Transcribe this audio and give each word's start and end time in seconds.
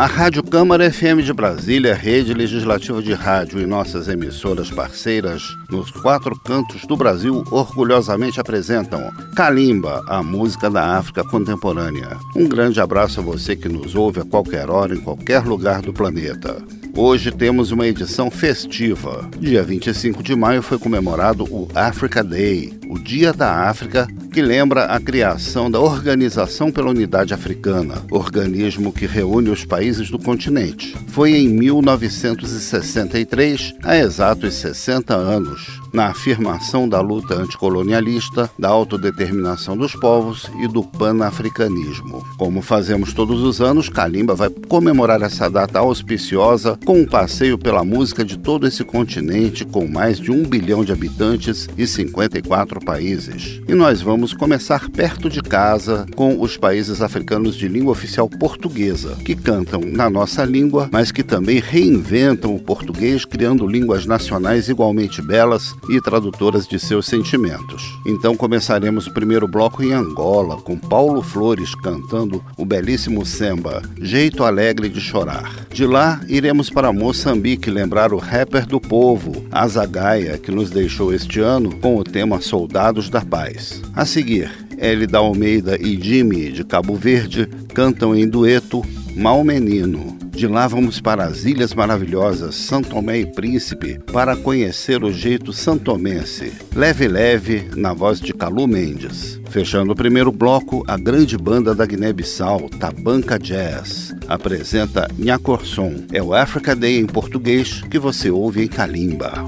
A 0.00 0.06
Rádio 0.06 0.42
Câmara 0.42 0.90
FM 0.90 1.20
de 1.22 1.30
Brasília, 1.30 1.94
rede 1.94 2.32
legislativa 2.32 3.02
de 3.02 3.12
rádio 3.12 3.60
e 3.60 3.66
nossas 3.66 4.08
emissoras 4.08 4.70
parceiras 4.70 5.42
nos 5.68 5.90
quatro 5.90 6.34
cantos 6.40 6.86
do 6.86 6.96
Brasil 6.96 7.44
orgulhosamente 7.50 8.40
apresentam 8.40 9.12
Kalimba, 9.36 10.02
a 10.08 10.22
música 10.22 10.70
da 10.70 10.96
África 10.96 11.22
contemporânea. 11.22 12.16
Um 12.34 12.48
grande 12.48 12.80
abraço 12.80 13.20
a 13.20 13.22
você 13.22 13.54
que 13.54 13.68
nos 13.68 13.94
ouve 13.94 14.20
a 14.20 14.24
qualquer 14.24 14.70
hora 14.70 14.94
em 14.94 15.00
qualquer 15.02 15.44
lugar 15.44 15.82
do 15.82 15.92
planeta. 15.92 16.79
Hoje 16.96 17.30
temos 17.30 17.70
uma 17.70 17.86
edição 17.86 18.30
festiva. 18.30 19.28
Dia 19.38 19.62
25 19.62 20.22
de 20.22 20.34
maio 20.34 20.62
foi 20.62 20.78
comemorado 20.78 21.44
o 21.44 21.68
Africa 21.74 22.22
Day, 22.22 22.78
o 22.88 22.98
Dia 22.98 23.32
da 23.32 23.68
África, 23.68 24.06
que 24.32 24.40
lembra 24.42 24.84
a 24.84 25.00
criação 25.00 25.70
da 25.70 25.80
Organização 25.80 26.70
pela 26.70 26.90
Unidade 26.90 27.32
Africana, 27.32 28.02
organismo 28.10 28.92
que 28.92 29.06
reúne 29.06 29.48
os 29.50 29.64
países 29.64 30.10
do 30.10 30.18
continente. 30.18 30.94
Foi 31.08 31.32
em 31.32 31.48
1963, 31.48 33.74
há 33.82 33.96
exatos 33.96 34.54
60 34.54 35.14
anos, 35.14 35.79
na 35.92 36.06
afirmação 36.06 36.88
da 36.88 37.00
luta 37.00 37.34
anticolonialista, 37.34 38.50
da 38.58 38.68
autodeterminação 38.68 39.76
dos 39.76 39.94
povos 39.94 40.50
e 40.62 40.68
do 40.68 40.82
panafricanismo. 40.82 42.24
Como 42.36 42.62
fazemos 42.62 43.12
todos 43.12 43.42
os 43.42 43.60
anos, 43.60 43.88
Kalimba 43.88 44.34
vai 44.34 44.50
comemorar 44.68 45.22
essa 45.22 45.48
data 45.48 45.78
auspiciosa 45.78 46.78
com 46.84 47.00
um 47.00 47.06
passeio 47.06 47.58
pela 47.58 47.84
música 47.84 48.24
de 48.24 48.38
todo 48.38 48.66
esse 48.66 48.84
continente 48.84 49.64
com 49.64 49.86
mais 49.86 50.18
de 50.18 50.30
um 50.30 50.42
bilhão 50.42 50.84
de 50.84 50.92
habitantes 50.92 51.68
e 51.76 51.86
54 51.86 52.80
países. 52.84 53.60
E 53.68 53.74
nós 53.74 54.00
vamos 54.00 54.32
começar 54.32 54.88
perto 54.90 55.28
de 55.28 55.42
casa 55.42 56.06
com 56.14 56.40
os 56.40 56.56
países 56.56 57.02
africanos 57.02 57.56
de 57.56 57.68
língua 57.68 57.92
oficial 57.92 58.28
portuguesa, 58.28 59.16
que 59.24 59.34
cantam 59.34 59.80
na 59.80 60.08
nossa 60.08 60.44
língua, 60.44 60.88
mas 60.92 61.10
que 61.10 61.22
também 61.22 61.58
reinventam 61.58 62.54
o 62.54 62.60
português, 62.60 63.24
criando 63.24 63.66
línguas 63.66 64.06
nacionais 64.06 64.68
igualmente 64.68 65.20
belas 65.22 65.74
e 65.88 66.00
tradutoras 66.00 66.66
de 66.66 66.78
seus 66.78 67.06
sentimentos. 67.06 67.98
Então 68.06 68.36
começaremos 68.36 69.06
o 69.06 69.14
primeiro 69.14 69.48
bloco 69.48 69.82
em 69.82 69.92
Angola, 69.92 70.56
com 70.56 70.78
Paulo 70.78 71.22
Flores 71.22 71.74
cantando 71.74 72.42
o 72.56 72.64
belíssimo 72.64 73.24
samba 73.24 73.82
Jeito 74.00 74.44
Alegre 74.44 74.88
de 74.88 75.00
Chorar. 75.00 75.66
De 75.72 75.86
lá, 75.86 76.20
iremos 76.28 76.68
para 76.68 76.92
Moçambique 76.92 77.70
lembrar 77.70 78.12
o 78.12 78.18
rapper 78.18 78.66
do 78.66 78.80
povo, 78.80 79.44
Azagaia, 79.50 80.38
que 80.38 80.50
nos 80.50 80.70
deixou 80.70 81.12
este 81.12 81.40
ano 81.40 81.76
com 81.76 81.96
o 81.96 82.04
tema 82.04 82.40
Soldados 82.40 83.08
da 83.08 83.20
Paz. 83.20 83.82
A 83.94 84.04
seguir, 84.04 84.50
Elida 84.78 85.18
Almeida 85.18 85.76
e 85.80 86.00
Jimmy, 86.00 86.50
de 86.50 86.64
Cabo 86.64 86.94
Verde, 86.94 87.48
cantam 87.74 88.14
em 88.14 88.28
dueto 88.28 88.82
Mal 89.14 89.44
Menino. 89.44 90.19
De 90.30 90.46
lá 90.46 90.66
vamos 90.66 91.00
para 91.00 91.24
as 91.24 91.44
Ilhas 91.44 91.74
Maravilhosas, 91.74 92.54
São 92.54 92.82
Tomé 92.82 93.18
e 93.18 93.26
Príncipe, 93.26 93.98
para 94.12 94.36
conhecer 94.36 95.04
o 95.04 95.12
jeito 95.12 95.52
santomense. 95.52 96.52
Leve 96.74 97.08
Leve, 97.08 97.68
na 97.76 97.92
voz 97.92 98.20
de 98.20 98.32
Calu 98.32 98.66
Mendes. 98.66 99.40
Fechando 99.50 99.92
o 99.92 99.96
primeiro 99.96 100.32
bloco, 100.32 100.84
a 100.86 100.96
grande 100.96 101.36
banda 101.36 101.74
da 101.74 101.84
Guiné-Bissau, 101.84 102.68
Tabanca 102.70 103.38
Jazz, 103.38 104.14
apresenta 104.28 105.08
Nhacorson. 105.18 106.06
É 106.12 106.22
o 106.22 106.32
Africa 106.32 106.74
Day 106.74 106.98
em 106.98 107.06
português 107.06 107.82
que 107.90 107.98
você 107.98 108.30
ouve 108.30 108.62
em 108.62 108.68
Kalimba. 108.68 109.44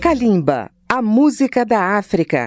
Kalimba, 0.00 0.70
a 0.88 1.00
música 1.00 1.64
da 1.64 1.96
África. 1.96 2.46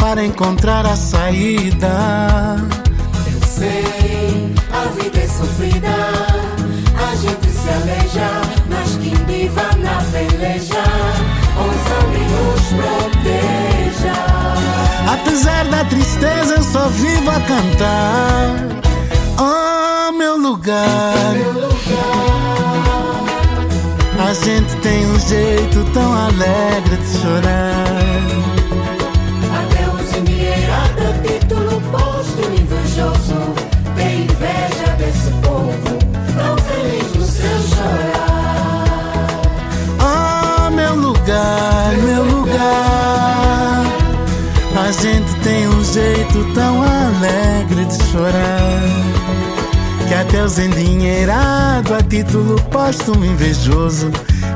para 0.00 0.24
encontrar 0.24 0.86
a 0.86 0.96
saída. 0.96 2.56
Eu 3.26 3.46
sei, 3.46 4.54
a 4.72 4.86
vida 5.00 5.18
é 5.18 5.28
sofrida, 5.28 5.88
a 5.88 7.14
gente 7.14 7.46
se 7.50 7.68
aleja, 7.68 8.40
mas 8.68 8.96
quem 8.96 9.14
viva 9.26 9.62
na 9.78 10.02
peleja, 10.10 10.82
e 12.14 12.24
nos 12.32 12.66
proteja. 12.72 14.14
Apesar 15.12 15.64
da 15.66 15.84
tristeza, 15.84 16.54
eu 16.54 16.62
só 16.64 16.88
vivo 16.88 17.30
a 17.30 17.40
cantar. 17.40 18.56
Oh, 19.38 20.12
meu 20.12 20.38
lugar. 20.38 21.34
Meu 21.34 21.52
lugar. 21.52 21.70
A 24.28 24.34
gente 24.34 24.76
tem 24.76 25.06
um 25.06 25.18
jeito 25.20 25.84
tão 25.92 26.12
alegre 26.12 26.96
de 26.96 27.18
chorar. 27.18 28.59
Invejoso 33.00 33.54
tem 33.96 34.24
inveja 34.24 34.96
desse 34.98 35.30
povo 35.42 35.72
tão 36.34 36.56
feliz 36.58 37.14
no 37.14 37.26
seu 37.26 37.58
chorar. 37.76 39.40
Oh, 39.98 40.70
meu 40.70 40.94
lugar, 40.94 41.96
meu 42.04 42.24
lugar. 42.24 43.84
A 44.76 44.92
gente 44.92 45.34
tem 45.42 45.68
um 45.68 45.84
jeito 45.84 46.54
tão 46.54 46.82
alegre 46.82 47.84
de 47.84 48.02
chorar. 48.10 48.82
Que 50.08 50.14
até 50.14 50.42
os 50.42 50.58
endinheirados 50.58 51.92
a 51.92 52.02
título 52.02 52.60
póstumo 52.70 53.24
invejoso 53.24 54.10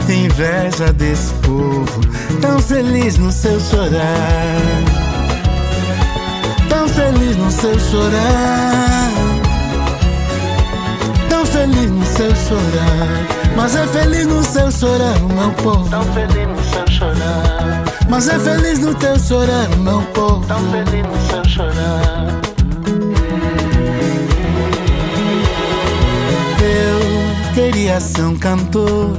tem 0.07 0.27
inveja 0.27 0.93
desse 0.93 1.33
povo 1.35 2.01
tão 2.41 2.59
feliz 2.59 3.17
no 3.19 3.31
seu 3.31 3.61
chorar 3.61 5.14
feliz 7.35 7.37
no 7.37 7.51
seu 7.51 7.79
chorar. 7.79 9.11
Tão 11.29 11.47
feliz 11.47 11.91
no 11.91 12.05
seu 12.05 12.35
chorar. 12.37 13.55
Mas 13.57 13.77
é 13.77 13.87
feliz 13.87 14.27
no 14.27 14.43
seu 14.43 14.71
chorar, 14.71 15.19
meu 15.21 15.51
povo. 15.53 15.89
Tão 15.89 16.03
feliz 16.13 16.49
no 16.49 16.65
seu 16.65 16.89
chorar. 16.89 17.85
Mas 18.09 18.29
é 18.29 18.39
feliz 18.39 18.79
no 18.79 18.95
teu 18.95 19.19
chorar, 19.19 19.69
meu 19.79 20.03
povo. 20.15 20.45
Tão 20.47 20.61
feliz 20.71 21.07
no 21.07 21.29
seu 21.29 21.45
chorar. 21.45 22.41
Eu 26.61 27.55
queria 27.55 28.01
ser 28.01 28.23
um 28.23 28.37
cantor. 28.37 29.17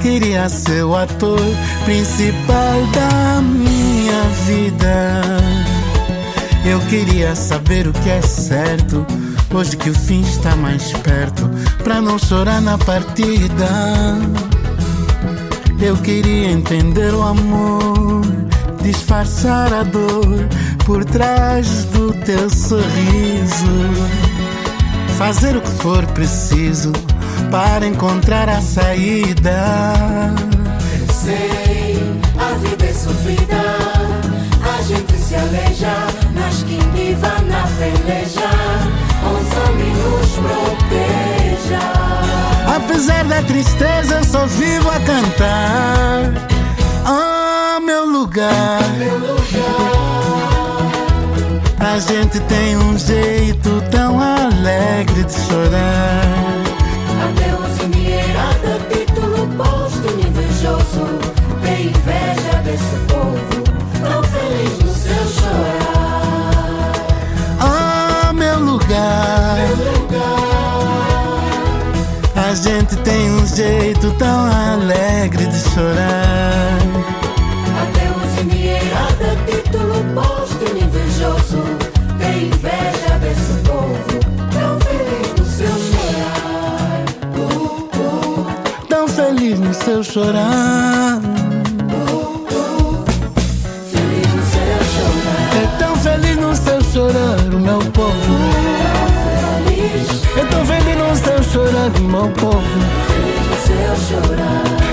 Queria 0.00 0.48
ser 0.48 0.84
o 0.84 0.94
ator 0.94 1.40
principal 1.84 2.86
da 2.92 3.40
minha 3.40 4.22
vida. 4.44 5.65
Eu 6.68 6.80
queria 6.80 7.36
saber 7.36 7.86
o 7.86 7.92
que 7.92 8.10
é 8.10 8.20
certo. 8.20 9.06
Hoje 9.54 9.76
que 9.76 9.88
o 9.88 9.94
fim 9.94 10.22
está 10.22 10.56
mais 10.56 10.92
perto, 10.94 11.48
pra 11.84 12.00
não 12.00 12.18
chorar 12.18 12.60
na 12.60 12.76
partida. 12.76 14.18
Eu 15.80 15.96
queria 15.98 16.50
entender 16.50 17.14
o 17.14 17.22
amor, 17.22 18.22
disfarçar 18.82 19.72
a 19.72 19.84
dor 19.84 20.26
por 20.84 21.04
trás 21.04 21.84
do 21.84 22.12
teu 22.24 22.50
sorriso. 22.50 23.66
Fazer 25.16 25.56
o 25.56 25.60
que 25.60 25.70
for 25.70 26.04
preciso 26.06 26.92
para 27.50 27.86
encontrar 27.86 28.48
a 28.48 28.60
saída. 28.60 30.34
Sei, 31.14 32.02
a 32.38 32.58
vida 32.58 32.84
é 32.84 32.92
sofrida, 32.92 33.62
a 34.76 34.82
gente 34.82 35.12
se 35.16 35.34
aleja, 35.34 36.35
viva 37.16 37.42
na 37.42 37.62
peleja, 37.78 38.50
homens 39.24 39.96
nos 39.98 40.30
proteja. 40.36 41.80
Apesar 42.76 43.24
da 43.24 43.42
tristeza, 43.42 44.16
eu 44.16 44.24
só 44.24 44.46
vivo 44.46 44.88
a 44.90 45.00
cantar. 45.00 46.32
Ah, 47.04 47.78
meu 47.84 48.04
lugar. 48.06 48.82
Meu 48.98 49.18
lugar, 49.18 49.36
A 51.78 51.98
gente 51.98 52.40
tem 52.40 52.76
um 52.76 52.98
jeito 52.98 53.82
tão 53.90 54.20
alegre 54.20 55.24
de 55.24 55.32
chorar. 55.32 56.22
adeus 57.28 57.84
endinheirada, 57.84 58.80
título 58.90 59.46
posto, 59.56 60.06
invejoso, 60.18 61.06
tem 61.62 61.86
inveja 61.86 62.62
gente 72.56 72.96
tem 72.96 73.30
um 73.32 73.46
jeito 73.46 74.10
tão 74.12 74.46
alegre 74.46 75.46
de 75.46 75.58
chorar. 75.58 76.78
Adeus 77.82 78.40
endinheirada, 78.40 79.36
título 79.46 80.02
posto, 80.14 80.64
invejoso, 80.64 81.62
tem 82.18 82.46
inveja 82.46 83.18
desse 83.20 83.52
povo, 83.64 84.20
tão 84.52 84.80
feliz 84.80 85.34
no 85.38 85.44
seu 85.44 85.74
chorar. 85.92 87.04
Uh, 87.36 87.88
uh. 87.98 88.86
Tão 88.88 89.06
feliz 89.06 89.60
no 89.60 89.74
seu 89.74 90.02
chorar. 90.02 91.25
No 101.56 101.64
seu 101.64 101.72
chorar, 101.72 101.90
o 101.98 102.02
meu 102.02 102.28
povo. 102.32 102.60
feliz 103.06 104.10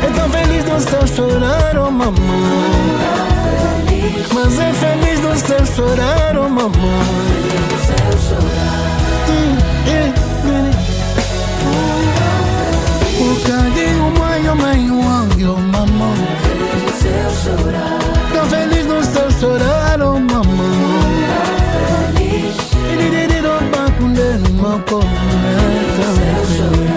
É 0.02 0.08
tão 0.16 0.30
feliz 0.30 0.66
no 0.66 0.80
seu 0.80 1.08
chorar, 1.08 1.78
oh 1.78 1.92
mamãe. 1.92 2.16
feliz 3.86 4.32
Mas 4.34 4.60
é 4.60 4.74
feliz 4.74 5.20
no 5.20 5.36
seu 5.36 5.66
chorar, 5.66 6.38
oh 6.38 6.50
mamãe. 6.50 6.72
no 7.70 7.78
seu 7.86 8.18
chorar, 8.30 8.84
O 13.20 13.36
carinho, 13.46 14.12
mãe, 14.18 14.50
oh 14.50 14.56
mãe, 14.56 14.92
oh 14.92 15.02
mãe, 15.02 15.46
oh 15.46 15.58
mamãe. 15.58 16.28
feliz 16.44 16.84
seu 17.02 17.56
chorar, 17.56 18.00
Tão 18.34 18.46
feliz 18.46 18.86
no 18.86 19.04
seu 19.04 19.32
chorar, 19.32 20.02
oh 20.02 20.20
mamãe. 20.20 21.04
feliz 22.16 22.56
no 24.40 24.62
meu 24.62 24.80
povo. 24.80 25.08
É 25.08 25.08
tão 25.08 25.23
feliz. 25.94 26.84
Papá, 26.84 26.93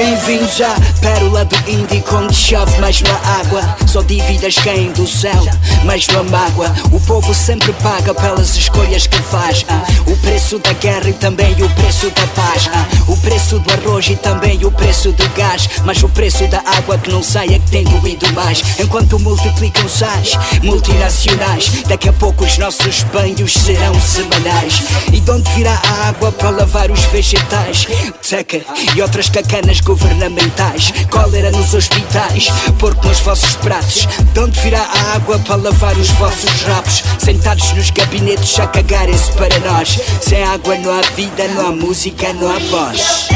Bem-vindos 0.00 0.58
à 0.62 0.74
pérola 0.98 1.44
do 1.44 1.70
Índico 1.70 2.16
onde 2.16 2.34
chove 2.34 2.80
mais 2.80 3.02
uma 3.02 3.38
água 3.38 3.76
Só 3.86 4.00
dívidas 4.00 4.54
caem 4.54 4.90
do 4.92 5.06
céu, 5.06 5.44
mais 5.84 6.08
uma 6.08 6.22
mágoa 6.22 6.74
O 6.90 6.98
povo 7.00 7.34
sempre 7.34 7.70
paga 7.74 8.14
pelas 8.14 8.56
escolhas 8.56 9.06
que 9.06 9.20
faz 9.24 9.62
ah. 9.68 9.84
O 10.10 10.16
preço 10.16 10.58
da 10.58 10.72
guerra 10.72 11.10
e 11.10 11.12
também 11.12 11.52
o 11.62 11.68
preço 11.74 12.08
da 12.12 12.26
paz 12.28 12.70
ah. 12.72 12.86
O 13.08 13.16
preço 13.18 13.58
do 13.58 13.70
arroz 13.74 14.08
e 14.08 14.16
também 14.16 14.64
o 14.64 14.72
preço 14.72 15.12
do 15.12 15.28
gás 15.34 15.68
Mas 15.84 16.02
o 16.02 16.08
preço 16.08 16.46
da 16.46 16.62
água 16.64 16.96
que 16.96 17.10
não 17.10 17.22
sai 17.22 17.48
é 17.48 17.58
que 17.58 17.70
tem 17.70 17.84
doído 17.84 18.32
mais 18.32 18.62
Enquanto 18.80 19.18
multiplicam 19.18 19.86
sais 19.86 20.32
multinacionais 20.62 21.82
Daqui 21.86 22.08
a 22.08 22.12
pouco 22.14 22.46
os 22.46 22.56
nossos 22.56 23.02
banhos 23.02 23.52
serão 23.52 24.00
semanais 24.00 24.82
E 25.12 25.20
de 25.20 25.30
onde 25.30 25.50
virá 25.52 25.78
a 25.84 26.08
água 26.08 26.32
para 26.32 26.48
lavar 26.48 26.90
os 26.90 27.04
vegetais? 27.04 27.86
Teca 28.26 28.62
e 28.96 29.02
outras 29.02 29.28
cacanas 29.28 29.80
governamentais. 29.90 30.92
Cólera 31.10 31.50
nos 31.50 31.74
hospitais, 31.74 32.46
porco 32.78 33.08
nos 33.08 33.18
vossos 33.20 33.56
pratos. 33.56 34.06
De 34.32 34.40
onde 34.40 34.60
virá 34.60 34.82
a 34.82 35.16
água 35.16 35.38
para 35.40 35.56
lavar 35.56 35.96
os 35.96 36.10
vossos 36.10 36.62
rabos? 36.62 37.02
Sentados 37.18 37.72
nos 37.72 37.90
gabinetes 37.90 38.58
a 38.60 38.68
cagarem-se 38.68 39.32
para 39.32 39.58
nós. 39.58 39.98
Sem 40.20 40.44
água 40.44 40.76
não 40.76 40.92
há 40.96 41.00
vida, 41.16 41.48
não 41.48 41.66
há 41.66 41.72
música, 41.72 42.32
não 42.32 42.48
há 42.48 42.58
voz 42.70 43.28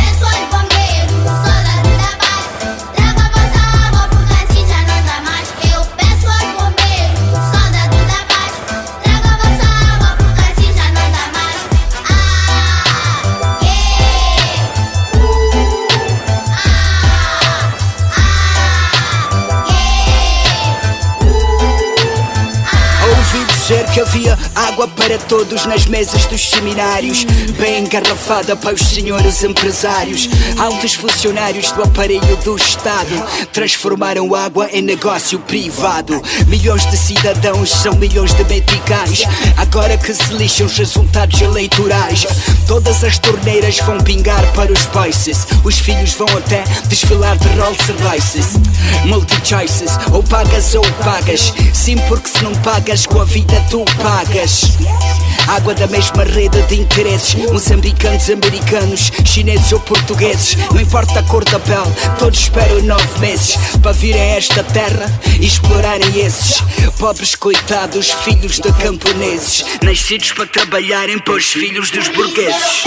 que 23.94 24.00
havia 24.00 24.36
água 24.56 24.88
para 24.88 25.16
todos 25.18 25.66
nas 25.66 25.86
mesas 25.86 26.26
dos 26.26 26.50
seminários. 26.50 27.22
Bem 27.56 27.84
engarrafada 27.84 28.56
para 28.56 28.74
os 28.74 28.80
senhores 28.80 29.44
empresários. 29.44 30.28
Altos 30.58 30.94
funcionários 30.94 31.70
do 31.70 31.84
aparelho 31.84 32.36
do 32.38 32.56
Estado 32.56 33.14
Transformaram 33.52 34.34
água 34.34 34.68
em 34.72 34.82
negócio 34.82 35.38
privado. 35.38 36.20
Milhões 36.48 36.84
de 36.90 36.96
cidadãos 36.96 37.70
são 37.70 37.94
milhões 37.94 38.34
de 38.34 38.42
meticais. 38.42 39.22
Agora 39.56 39.96
que 39.96 40.12
se 40.12 40.32
lixam 40.32 40.66
os 40.66 40.76
resultados 40.76 41.40
eleitorais 41.40 42.26
Todas 42.66 43.04
as 43.04 43.18
torneiras 43.18 43.78
vão 43.78 43.98
pingar 43.98 44.44
para 44.54 44.72
os 44.72 44.86
países 44.86 45.46
Os 45.62 45.78
filhos 45.78 46.14
vão 46.14 46.26
até 46.36 46.64
desfilar 46.88 47.36
de 47.36 47.48
Rolls 47.60 47.92
Royces. 48.02 48.54
Multi-choices, 49.04 49.92
ou 50.12 50.22
pagas 50.24 50.74
ou 50.74 50.82
pagas. 51.04 51.52
Sim, 51.72 51.96
porque 52.08 52.28
se 52.28 52.42
não 52.42 52.52
pagas 52.56 53.06
com 53.06 53.20
a 53.20 53.24
vida 53.24 53.54
tu 53.70 53.83
pagas. 54.02 54.76
Água 55.48 55.74
da 55.74 55.86
mesma 55.86 56.24
rede 56.24 56.62
de 56.62 56.80
interesses. 56.80 57.34
Moçambicanos, 57.50 58.30
americanos, 58.30 59.12
chineses 59.24 59.72
ou 59.72 59.80
portugueses. 59.80 60.56
Não 60.72 60.80
importa 60.80 61.20
a 61.20 61.22
cor 61.24 61.44
da 61.44 61.58
pele, 61.60 61.92
todos 62.18 62.40
esperam 62.40 62.82
nove 62.82 63.18
meses 63.20 63.56
Para 63.82 63.92
virem 63.92 64.36
esta 64.36 64.62
terra 64.64 65.06
e 65.40 65.46
explorarem 65.46 66.18
esses 66.18 66.62
Pobres 66.98 67.34
coitados, 67.34 68.10
filhos 68.10 68.58
de 68.58 68.72
camponeses 68.72 69.64
Nascidos 69.82 70.32
para 70.32 70.46
trabalharem 70.46 71.18
para 71.18 71.34
os 71.34 71.46
filhos 71.46 71.90
dos 71.90 72.08
burgueses 72.08 72.84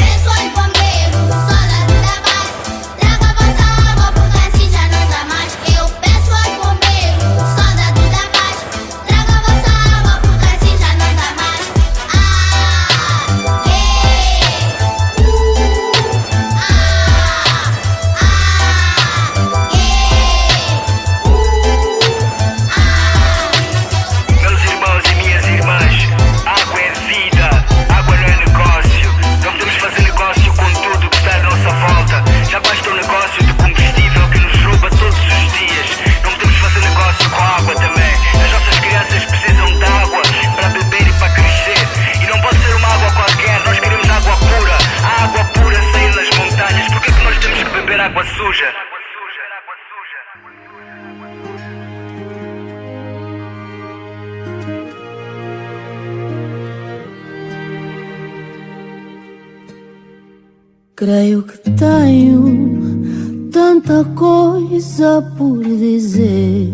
coisa 64.03 65.21
por 65.37 65.63
dizer. 65.63 66.69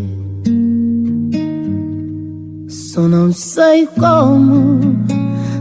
Só 2.68 3.02
não 3.02 3.32
sei 3.32 3.88
como, 3.88 4.80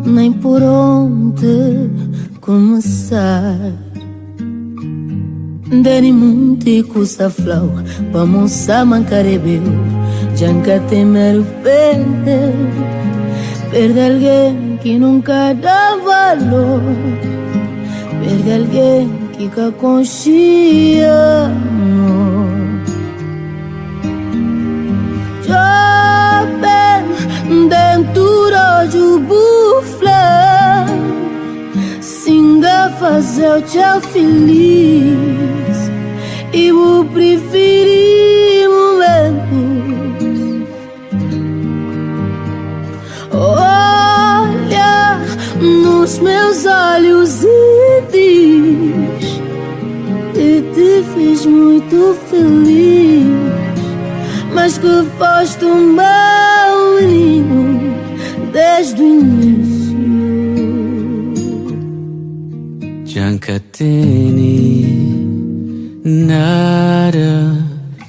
nem 0.04 0.32
por 0.32 0.62
onde 0.62 1.90
começar. 2.40 3.58
Dani 5.80 6.12
munti 6.12 6.84
flow 7.30 7.70
Pamusa 8.12 8.84
mancarebeu 8.84 9.62
Janca 10.36 10.78
temer 10.80 11.42
perder 11.62 12.52
Perder 13.70 14.12
alguém 14.12 14.76
que 14.82 14.98
nunca 14.98 15.54
dá 15.54 15.96
valor 15.96 16.82
Perder 18.20 18.60
alguém 18.60 19.21
que 19.42 19.48
cá 19.48 19.72
conchia 19.72 21.46
amor 21.46 22.52
Jovem 25.42 27.02
dentro 27.68 28.50
de 28.88 29.18
bufla 29.26 30.86
Singa 32.00 32.90
fazer 33.00 33.50
o 33.50 33.62
tchau 33.62 34.00
feliz. 34.00 35.90
E 36.52 36.70
vou 36.70 37.04
preferir 37.06 38.68
nos 46.02 46.18
meus 46.18 46.66
olhos 46.66 47.44
e 47.44 48.02
diz 48.10 49.40
Que 50.34 50.60
te 50.74 51.04
fiz 51.14 51.46
muito 51.46 52.16
feliz. 52.28 53.24
Mas 54.52 54.78
que 54.78 55.06
foste 55.16 55.64
um 55.64 55.94
bom 55.94 57.00
menino 57.00 57.94
Desde 58.52 59.00
o 59.00 59.20
início. 59.20 59.92
Jankatini 63.04 64.42
nada 66.04 67.64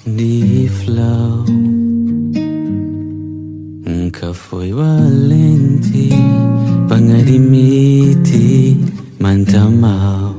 de 0.08 0.68
flow 0.84 1.63
foi 4.54 4.72
valente 4.72 6.10
Pangadimiti 6.88 8.78
manta 9.20 9.68
mal 9.68 10.36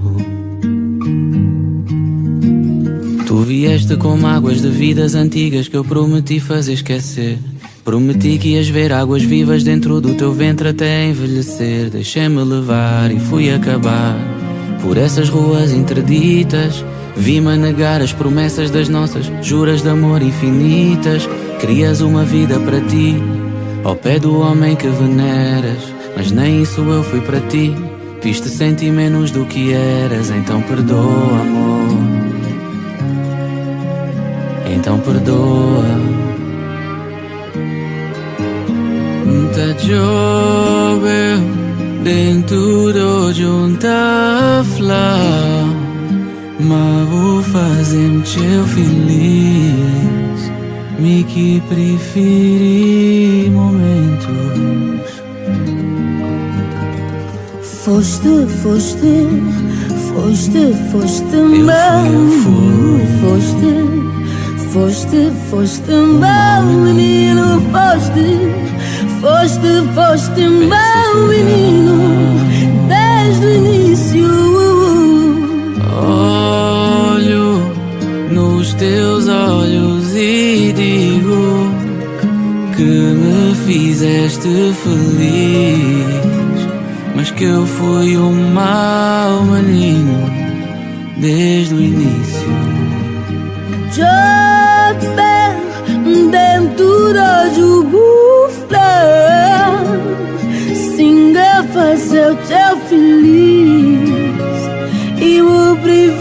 Tu 3.27 3.37
vieste 3.41 3.97
como 3.97 4.29
águas 4.29 4.63
de 4.63 4.69
vidas 4.69 5.17
antigas 5.17 5.67
que 5.67 5.77
eu 5.77 5.83
prometi 5.83 6.39
fazer 6.39 6.75
esquecer. 6.75 7.39
Prometi 7.85 8.39
que 8.39 8.51
ias 8.51 8.69
ver 8.69 8.93
águas 8.93 9.25
vivas 9.25 9.65
dentro 9.65 10.01
do 10.01 10.15
teu 10.15 10.33
ventre 10.33 10.69
até 10.69 11.09
envelhecer. 11.09 11.91
Deixei-me 11.91 12.45
levar 12.45 13.11
e 13.11 13.19
fui 13.19 13.51
acabar 13.51 14.17
por 14.81 14.97
essas 14.97 15.29
ruas 15.29 15.73
interditas 15.73 16.85
Vi-me 17.17 17.57
negar 17.57 18.03
as 18.03 18.13
promessas 18.13 18.71
das 18.71 18.89
nossas 18.89 19.31
juras 19.41 19.83
de 19.83 19.89
amor 19.89 20.21
infinitas. 20.21 21.29
Crias 21.61 22.01
uma 22.01 22.25
vida 22.25 22.59
para 22.59 22.81
ti 22.81 23.17
Ao 23.85 23.95
pé 23.95 24.19
do 24.19 24.41
homem 24.41 24.75
que 24.75 24.89
veneras 24.89 25.93
Mas 26.17 26.33
nem 26.33 26.63
isso 26.63 26.81
eu 26.81 27.03
fui 27.05 27.21
para 27.21 27.41
ti. 27.41 27.75
Fiz-te 28.23 28.49
sentir 28.49 28.91
menos 28.91 29.31
do 29.31 29.45
que 29.45 29.73
eras 29.73 30.31
Então 30.31 30.63
perdoa, 30.63 31.41
amor. 31.41 31.99
Então 34.75 34.99
perdoa. 35.01 35.85
Tá 39.55 39.79
jovem 39.79 41.55
Dentro 42.03 43.33
de 43.33 43.47
um 43.47 43.77
tafla 43.77 45.19
Mas 46.59 47.09
vou 47.09 47.43
fazer-me 47.43 48.25
feliz. 48.67 50.53
Me 50.99 51.25
que 51.25 51.63
preferi 51.69 52.94
Foste, 57.95 58.47
foste, 58.63 59.29
foste, 60.11 60.75
foste 60.91 61.37
mal 61.37 62.05
Foste, 63.21 63.73
foste, 64.73 65.33
foste 65.49 65.93
mal 65.93 66.65
Menino, 66.65 67.63
foste 67.71 68.65
Foste, 69.25 69.83
foste 69.95 70.49
mau 70.49 71.27
menino. 71.29 71.97
Desde 72.89 73.47
o 73.47 73.55
início. 73.55 74.29
Olho 75.97 77.63
nos 78.31 78.75
teus 78.75 79.27
olhos 79.29 80.15
e 80.15 80.75
digo 80.77 81.71
que 82.77 82.83
me 82.83 83.55
fizeste 83.65 84.75
feliz, 84.83 86.24
mas 87.25 87.31
que 87.31 87.45
eu 87.45 87.67
fui 87.67 88.19
um 88.19 88.53
mau 88.53 89.45
menino 89.45 90.31
desde 91.17 91.75
o 91.75 91.81
início. 91.81 92.51
Já 93.93 94.95
dentro 96.31 97.15
da 97.15 97.49
jubu 97.49 98.51
Singa 100.75 101.65
fazer 101.73 102.33
o 102.33 102.37
teu 102.37 102.77
feliz 102.89 104.11
E 105.19 105.39
eu 105.39 105.79
preferi 105.83 106.14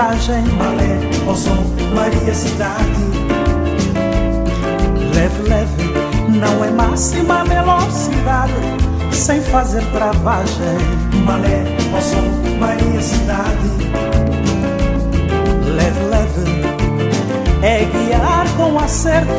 Malé, 0.00 0.98
ó 1.28 1.34
som, 1.34 1.62
Maria 1.94 2.32
Cidade. 2.32 3.04
Leve, 5.14 5.42
leve, 5.46 6.38
não 6.38 6.64
é 6.64 6.70
máxima 6.70 7.44
velocidade, 7.44 8.54
sem 9.12 9.42
fazer 9.42 9.84
travagem. 9.92 10.78
Malé, 11.26 11.66
ó 11.94 12.00
som, 12.00 12.22
Maria 12.58 13.02
Cidade. 13.02 13.68
Leve, 15.76 16.00
leve, 16.08 16.46
é 17.62 17.84
guiar 17.84 18.46
com 18.56 18.78
acerto, 18.78 19.34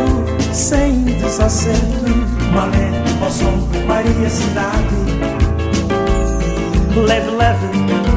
sem 0.54 1.06
desacerto. 1.06 2.06
Malé, 2.54 2.92
ó 3.26 3.30
som, 3.32 3.68
Maria 3.88 4.30
Cidade. 4.30 5.02
Leve, 6.96 7.32
leve, 7.32 7.68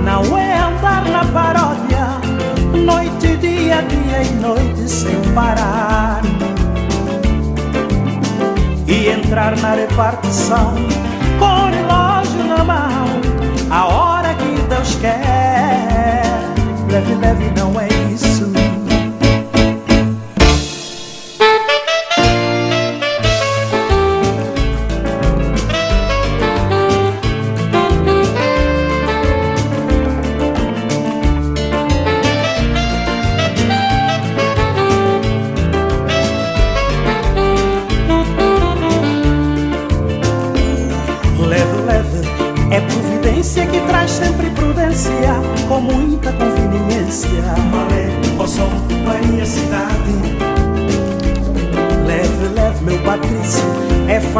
não 0.04 0.36
é 0.36 0.58
andar 0.58 1.04
na 1.06 1.24
paródia, 1.24 1.93
noite, 2.84 3.36
dia, 3.38 3.82
dia 3.82 4.22
e 4.22 4.30
noite 4.40 4.88
sem 4.88 5.20
parar. 5.34 6.22
E 8.86 9.08
entrar 9.08 9.56
na 9.58 9.74
repartição 9.74 10.74
com 11.38 11.44
o 11.44 11.70
relógio 11.70 12.44
na 12.44 12.64
mão, 12.64 13.06
a 13.70 13.86
hora 13.86 14.34
que 14.34 14.62
Deus 14.68 14.94
quer. 14.96 16.22
Leve, 16.90 17.14
leve, 17.14 17.50
não 17.56 17.80
é 17.80 17.93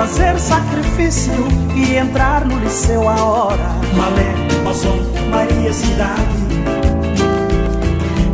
fazer 0.05 0.39
sacrifício 0.39 1.33
e 1.75 1.97
entrar 1.97 2.45
no 2.45 2.59
liceu 2.59 3.09
a 3.09 3.25
hora. 3.25 3.71
Malé, 3.97 4.35
som, 4.75 4.99
Maria 5.31 5.73
Cidade. 5.73 6.21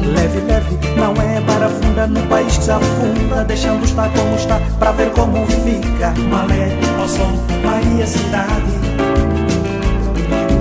Leve, 0.05 0.41
leve, 0.41 0.79
não 0.97 1.13
é 1.23 1.41
para 1.43 1.69
funda 1.69 2.09
no 2.09 2.21
país 2.27 2.59
que 2.59 2.65
se 2.65 2.71
afunda, 2.73 3.45
deixando 3.45 3.85
estar 3.85 4.11
como 4.11 4.35
está, 4.35 4.61
pra 4.81 4.91
ver 4.91 5.11
como 5.11 5.47
fica. 5.47 6.13
Malé, 6.29 6.71
som, 7.07 7.31
Maria 7.65 8.07
Cidade. 8.07 8.81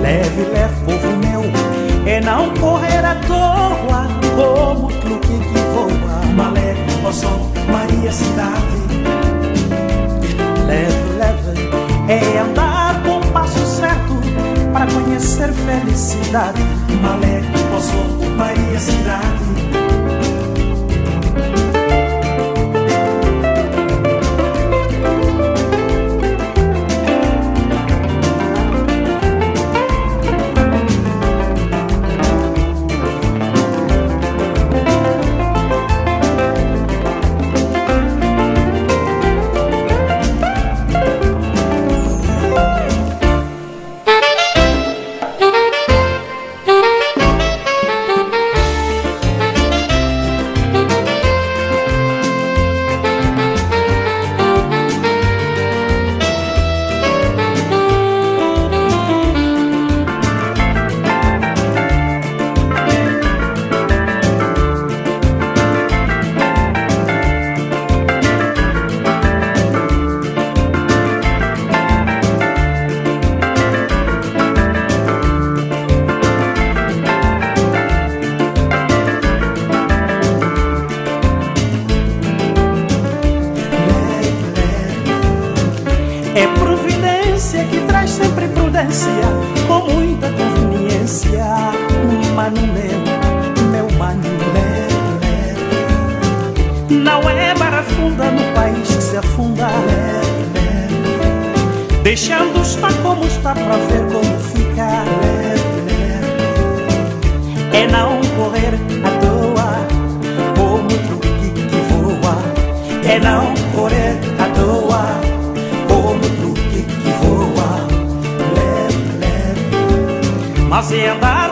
Leve, 0.00 0.42
leve, 0.52 0.74
povo 0.84 1.16
meu, 1.16 1.42
é 2.06 2.20
não 2.20 2.54
correr 2.54 3.04
à 3.04 3.16
toa, 3.26 4.06
como 4.36 4.88
truque 5.00 5.26
que 5.26 5.58
voa. 5.74 6.34
Malé, 6.36 6.76
som, 7.12 7.50
Maria 7.68 8.12
Cidade. 8.12 8.79
Leve, 10.70 11.18
leve, 11.18 11.68
é 12.08 12.38
andar 12.38 13.02
com 13.02 13.18
o 13.18 13.32
passo 13.32 13.58
certo, 13.66 14.14
para 14.72 14.86
conhecer 14.86 15.52
felicidade. 15.52 16.62
Malé, 17.02 17.42
som, 17.80 18.36
Maria 18.36 18.78
Cidade. 18.78 19.79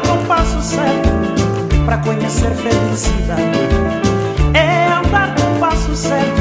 É 0.09 0.13
andar 0.13 0.15
com 0.17 0.25
passo 0.27 0.63
certo 0.63 1.09
para 1.85 1.99
conhecer 1.99 2.51
felicidade. 2.55 3.59
É 4.55 4.87
andar 4.87 5.35
com 5.35 5.61
passo 5.61 5.95
certo 5.95 6.41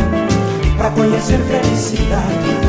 para 0.77 0.89
conhecer 0.91 1.39
felicidade. 1.39 2.66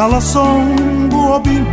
Cala 0.00 0.18
som 0.18 0.64
buobim 1.12 1.66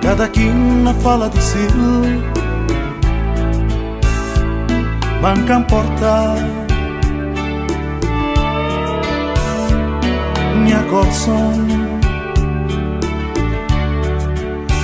Cada 0.00 0.28
quina 0.28 0.94
fala 1.02 1.28
de 1.28 1.40
si. 1.42 1.66
Manca 5.20 5.58
porta. 5.70 6.14
Minha 10.54 10.80
garçom 10.90 11.66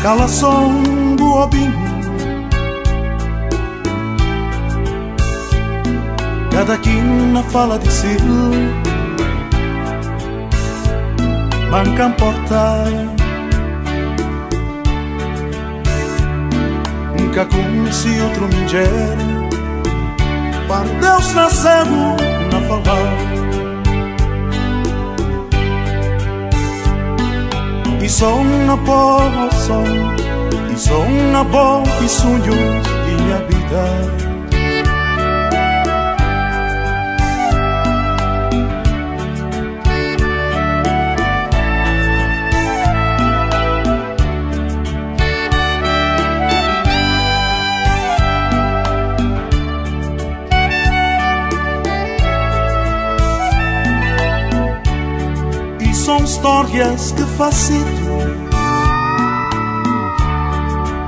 Cala 0.03 0.27
som 0.27 1.15
buobim 1.17 1.84
Cada 6.55 6.79
quina 6.79 7.43
fala 7.43 7.79
de 7.79 7.91
si. 7.91 8.17
Manca 11.71 12.11
porta. 12.11 12.85
Nunca 17.19 17.45
conheci 17.47 18.21
outro 18.21 18.43
mulher 18.43 19.17
Para 20.69 20.85
Deus 21.01 21.35
nasceu 21.35 21.87
na 22.53 22.61
falar 22.69 23.17
E 28.01 28.09
sou 28.09 28.45
na 28.45 28.77
som 29.51 29.85
E 30.73 30.79
sou 30.79 31.09
na 31.33 31.43
boa 31.43 31.83
e 32.05 32.09
sonhos 32.09 32.55
minha 32.55 33.39
vida 33.49 34.24
histórias 56.45 57.13
que 57.13 57.23
facito 57.23 58.05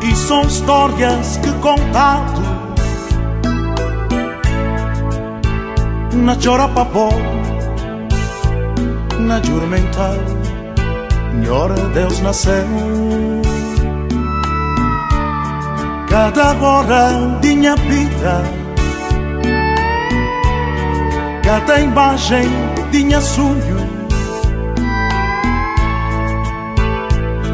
E 0.03 0.17
são 0.17 0.41
histórias 0.41 1.37
que 1.37 1.53
contado 1.61 2.57
na 6.15 6.41
Chorapapó, 6.41 7.11
na 9.21 9.43
Jurmental, 9.43 10.15
Senhor 11.31 11.75
Deus 11.91 12.21
nasceu. 12.21 12.65
Cada 16.09 16.53
hora 16.55 17.39
de 17.43 17.55
minha 17.55 17.77
vida, 17.77 18.43
cada 21.45 21.79
imagem 21.81 22.49
de 22.91 23.05
minha 23.05 23.21
sonho, 23.21 23.86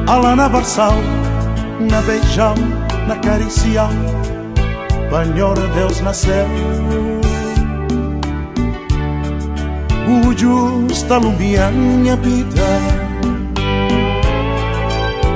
Ala 0.07 0.35
na 0.35 0.49
Barsal, 0.49 0.95
na 1.91 2.01
beijão, 2.03 2.55
na 3.07 3.17
caricial, 3.17 3.89
Senhor 5.11 5.55
Deus 5.75 6.01
nasceu. 6.01 6.47
O 10.09 10.37
justo 10.37 11.15
alumia 11.15 11.71
minha 11.71 12.17
vida. 12.17 12.67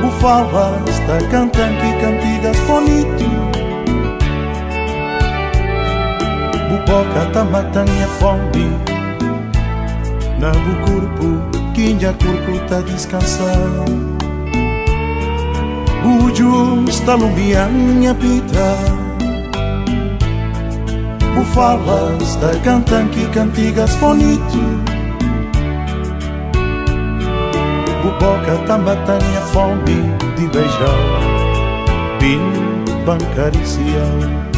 O 0.04 0.10
falas 0.20 0.98
da 1.06 1.18
cantando 1.30 1.84
e 1.84 2.00
cantigas 2.00 2.58
bonito. 2.66 3.24
O 6.72 6.78
boca 6.86 7.30
tá 7.32 7.44
matando 7.44 7.92
minha 7.92 8.08
fome. 8.08 8.70
Na 10.40 10.50
corpo, 10.84 11.72
quinha 11.72 12.12
corpo 12.12 12.58
tá 12.68 12.80
descansando 12.80 14.15
O 16.06 16.32
justo 16.32 17.10
alumia 17.10 17.66
minha 17.66 18.14
vida. 18.14 18.76
O 21.40 21.44
falas 21.46 22.36
da 22.36 22.54
cantanque 22.60 23.26
cantigas 23.30 23.92
bonito. 23.96 24.58
O 28.04 28.10
boca 28.20 28.56
tá 28.68 28.78
matando 28.78 29.24
fome 29.52 29.96
de 30.36 30.46
beijar 30.46 31.36
Bim 32.20 32.40
bancaricial 33.04 34.55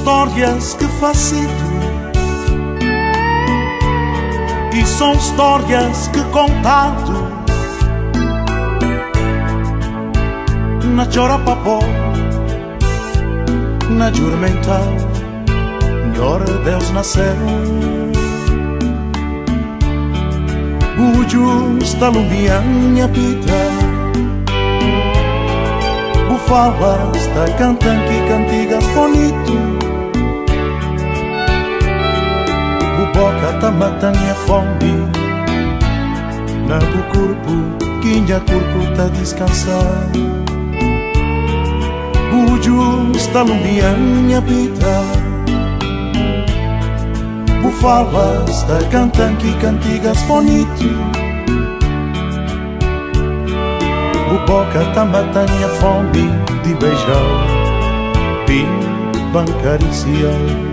histórias 0.00 0.74
que 0.74 0.86
facito. 0.98 1.70
E 4.72 4.86
são 4.86 5.12
histórias 5.12 6.08
que 6.08 6.22
contado 6.30 7.12
Na 10.94 11.10
Chorapapó 11.10 11.80
Na 13.90 14.10
Jurmental 14.12 14.84
Senhor 16.14 16.44
Deus 16.64 16.90
nasceu 16.92 17.36
O 20.96 21.28
justo 21.28 22.04
alumia 22.04 22.60
minha 22.60 23.06
vida. 23.08 24.00
Falas 26.46 27.28
da 27.28 27.46
cantanque 27.58 28.28
cantigas 28.28 28.84
bonito 28.88 29.79
boca 33.20 33.52
tá 33.60 33.70
matando 33.70 34.18
a 34.30 34.34
fome. 34.34 34.94
Na 36.66 36.78
do 36.78 37.02
corpo, 37.12 38.00
quinha 38.00 38.40
corpo 38.40 38.96
tá 38.96 39.08
descansando. 39.08 40.40
O 42.32 42.62
justo 42.62 43.38
alumia 43.38 43.90
minha 43.90 44.40
vida 44.40 45.02
O 47.64 47.70
falas 47.72 48.62
da 48.62 48.78
cantanque 48.88 49.52
cantigas 49.60 50.22
bonito. 50.22 50.86
O 54.32 54.46
boca 54.46 54.84
tá 54.94 55.04
matando 55.04 55.52
a 55.64 55.68
fome 55.80 56.30
de 56.62 56.74
beijar 56.74 58.46
Bim 58.46 58.68
bancariciar 59.32 60.69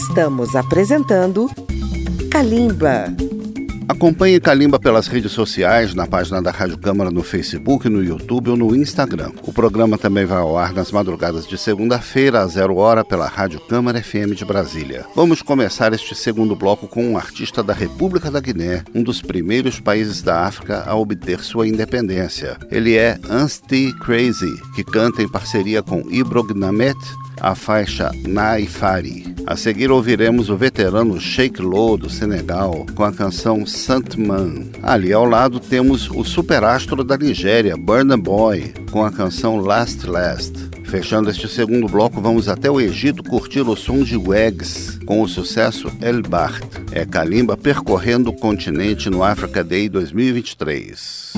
Estamos 0.00 0.56
apresentando 0.56 1.50
Kalimba. 2.30 3.14
Acompanhe 3.86 4.40
Calimba 4.40 4.80
pelas 4.80 5.06
redes 5.06 5.30
sociais, 5.30 5.94
na 5.94 6.06
página 6.06 6.40
da 6.40 6.50
Rádio 6.50 6.78
Câmara 6.78 7.10
no 7.10 7.22
Facebook, 7.22 7.86
no 7.86 8.02
YouTube 8.02 8.48
ou 8.48 8.56
no 8.56 8.74
Instagram. 8.74 9.30
O 9.42 9.52
programa 9.52 9.98
também 9.98 10.24
vai 10.24 10.38
ao 10.38 10.56
ar 10.56 10.72
nas 10.72 10.90
madrugadas 10.90 11.46
de 11.46 11.58
segunda-feira, 11.58 12.40
às 12.40 12.52
zero 12.52 12.76
hora, 12.76 13.04
pela 13.04 13.28
Rádio 13.28 13.60
Câmara 13.60 14.02
FM 14.02 14.34
de 14.34 14.44
Brasília. 14.46 15.04
Vamos 15.14 15.42
começar 15.42 15.92
este 15.92 16.14
segundo 16.14 16.56
bloco 16.56 16.88
com 16.88 17.04
um 17.04 17.18
artista 17.18 17.62
da 17.62 17.74
República 17.74 18.30
da 18.30 18.40
Guiné, 18.40 18.82
um 18.94 19.02
dos 19.02 19.20
primeiros 19.20 19.80
países 19.80 20.22
da 20.22 20.46
África 20.46 20.82
a 20.86 20.96
obter 20.96 21.40
sua 21.40 21.68
independência. 21.68 22.56
Ele 22.70 22.96
é 22.96 23.18
Ansti 23.28 23.92
Crazy, 23.98 24.50
que 24.74 24.82
canta 24.82 25.22
em 25.22 25.28
parceria 25.28 25.82
com 25.82 26.00
Ibrognamet 26.10 26.96
a 27.40 27.54
faixa 27.54 28.10
Naifari. 28.26 29.34
A 29.46 29.56
seguir 29.56 29.90
ouviremos 29.90 30.50
o 30.50 30.56
veterano 30.56 31.20
Sheikh 31.20 31.60
Lo 31.60 31.96
do 31.96 32.10
Senegal 32.10 32.86
com 32.94 33.02
a 33.02 33.12
canção 33.12 33.66
Santman. 33.66 34.70
Ali 34.82 35.12
ao 35.12 35.24
lado 35.24 35.58
temos 35.58 36.10
o 36.10 36.22
superastro 36.24 37.02
da 37.02 37.16
Nigéria, 37.16 37.76
Burna 37.76 38.16
Boy, 38.16 38.72
com 38.90 39.04
a 39.04 39.10
canção 39.10 39.56
Last 39.56 40.06
Last. 40.06 40.70
Fechando 40.84 41.30
este 41.30 41.48
segundo 41.48 41.86
bloco, 41.86 42.20
vamos 42.20 42.48
até 42.48 42.68
o 42.70 42.80
Egito 42.80 43.22
curtir 43.22 43.60
o 43.60 43.76
som 43.76 44.02
de 44.02 44.16
Wags 44.16 44.98
com 45.06 45.22
o 45.22 45.28
sucesso 45.28 45.90
El 46.00 46.20
Bart. 46.22 46.64
É 46.90 47.06
Kalimba 47.06 47.56
percorrendo 47.56 48.30
o 48.30 48.36
continente 48.36 49.08
no 49.08 49.22
Africa 49.22 49.62
Day 49.62 49.88
2023. 49.88 51.32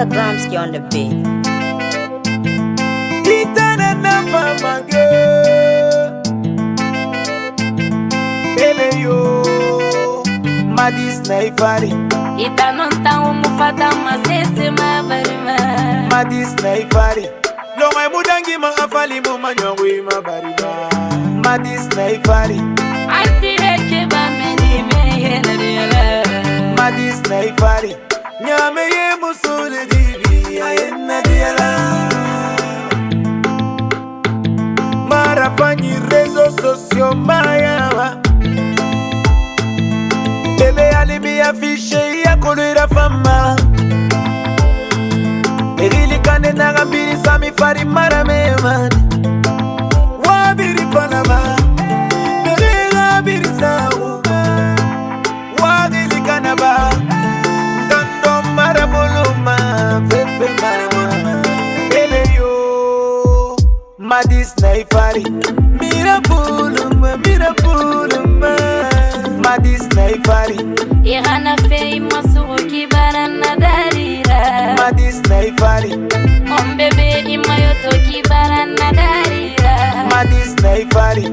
Master 0.00 0.16
Drumsky 0.16 0.56
on 0.58 0.72
the 0.72 0.80
beat. 0.80 1.12
Itana 3.28 3.94
nafa 4.00 4.42
mange 4.62 5.04
Baby 8.56 9.02
yo 9.02 9.42
Madis 10.76 11.20
na 11.28 11.42
ifari 11.42 11.90
Ita 12.40 12.72
non 12.72 12.90
ta 13.04 13.20
umu 13.28 13.44
fata 13.58 13.90
masese 14.04 14.70
mabarima 14.70 15.56
Madis 16.10 16.54
na 16.62 16.76
ifari 16.78 17.28
Longa 17.78 18.08
mudangi 18.10 18.56
ma 18.58 18.70
afali 18.76 19.20
mu 19.20 19.36
manyongwi 19.38 20.00
ma 20.02 20.20
barima 20.22 20.70
Madis 21.44 21.84
na 21.96 22.10
ifari 22.10 22.60
Asti 23.20 23.52
heke 23.62 24.06
ba 24.08 24.22
meni 24.38 24.82
meye 24.88 25.40
na 25.44 25.54
diala 25.56 26.04
Madis 26.76 27.20
na 27.28 27.44
ifari 27.44 27.96
nyame 28.46 28.82
ye 28.96 29.06
musole 29.20 29.86
dibi 29.90 30.60
ayenna 30.62 31.22
diala 31.22 31.70
mara 35.08 35.50
fanyi 35.56 35.92
rezo 36.10 36.46
sosio 36.60 37.14
mayawa 37.14 38.16
bebe 40.58 40.88
alibi 41.00 41.40
afishe 41.40 42.22
yakolwera 42.26 42.88
fama. 42.88 43.56
Erilikanenagambirisa 45.84 47.38
mifari 47.38 47.84
mara 47.84 48.24
memani 48.24 48.99
Madis 64.10 64.54
na 64.62 64.76
ifari 64.76 65.24
Mirabuluma 65.80 67.16
Mirabuluma 67.24 68.52
Madis 69.44 69.82
na 69.94 70.10
ifari 70.10 70.56
Ihana 71.04 71.56
fei 71.68 72.00
masugo 72.00 72.56
kibara 72.70 73.28
na 73.28 73.56
darira 73.56 74.74
Madis 74.78 75.20
na 75.28 75.42
ifari 75.44 75.90
Mon 76.48 76.76
bébé 76.76 77.20
imayoto 77.34 77.90
kibara 78.10 78.66
na 78.66 78.92
darira 78.92 79.74
Madis 80.10 80.54
na 80.62 80.78
ifari 80.78 81.28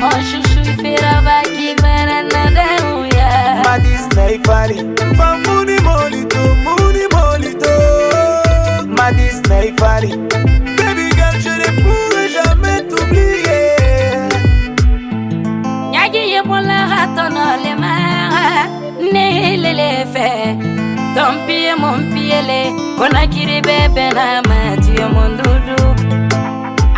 Mon 0.00 0.18
chouchou 0.28 0.74
feraba 0.82 1.42
kibara 1.56 2.22
na 2.22 2.50
daruya 2.56 3.62
Madis 3.64 4.06
na 4.16 4.30
ifari 4.30 4.76
Famuni 5.16 5.78
molito 5.80 6.38
Muni 6.64 7.04
molito. 7.14 7.74
Madis 8.86 9.40
na 9.48 9.64
fɛ 20.20 20.32
tɔnpi 21.14 21.56
ye 21.66 21.72
mun 21.82 21.98
fiyele 22.12 22.60
konakiri 22.98 23.58
bɛɛ 23.66 23.84
bɛnna 23.94 24.26
mati 24.48 24.92
ye 24.98 25.06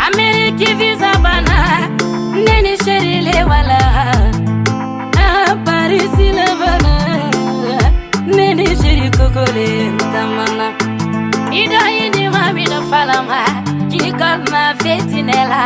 ameriki 0.07 0.71
visa 0.79 1.11
bana 1.25 1.57
ne 2.45 2.57
ni 2.65 2.75
wala. 3.51 3.81
A 5.25 5.27
parisi 5.65 6.27
la 6.39 6.49
bana 6.61 6.95
ne 8.37 8.47
ni 8.59 8.67
seri 8.81 9.07
kokole 9.17 9.69
tamana 10.13 10.69
ido 11.61 11.81
ini 12.03 12.25
ma 12.35 12.45
mido 12.57 12.79
falama 12.91 13.41
kikɔlma 13.91 14.63
fetinɛ 14.83 15.41
la 15.53 15.65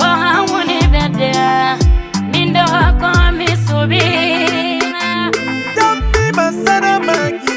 kɔhan 0.00 0.40
wuni 0.50 0.78
bɛ 0.92 1.02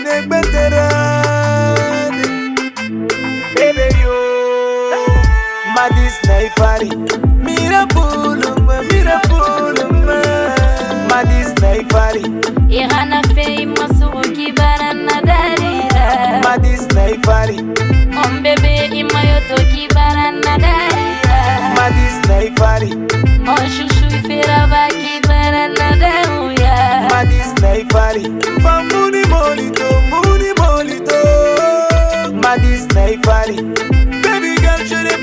makine 0.10 0.28
beterane 0.30 2.26
Baby 3.56 3.88
yo. 4.02 4.17
Madis 5.76 6.15
na 6.28 6.41
ifari 6.43 6.89
Mirabuluma 7.45 8.82
Mirabuluma 8.89 10.19
Madis 11.10 11.54
na 11.62 11.76
ifari 11.76 12.24
Ihana 12.69 13.24
fei 13.36 13.65
masugo 13.65 14.22
kibara 14.22 14.93
na 14.93 15.22
darira. 15.22 16.41
Madis 16.43 16.88
na 16.93 17.10
ifari 17.10 17.58
bébé 18.43 18.86
imayoto 19.00 19.56
kibara 19.74 20.32
na 20.32 20.58
darira. 20.58 21.39
Madis 21.76 22.28
na 22.28 22.43
ifari 22.43 22.89
Mon 23.45 23.58
chouchou 23.74 24.22
feraba 24.28 24.88
kibara 24.88 25.29
na 25.52 25.96
daruya 25.96 27.08
Madis 27.10 27.54
na 27.62 27.76
ifari 27.78 28.24
Famuni 28.64 29.26
molito 29.34 29.90
Muni 30.10 30.50
molito 30.60 31.22
Madis 32.44 32.86
na 32.94 33.10
ifari 33.10 33.56
Baby 34.24 34.56
girl 34.62 34.82
je 34.90 35.04
ne 35.04 35.16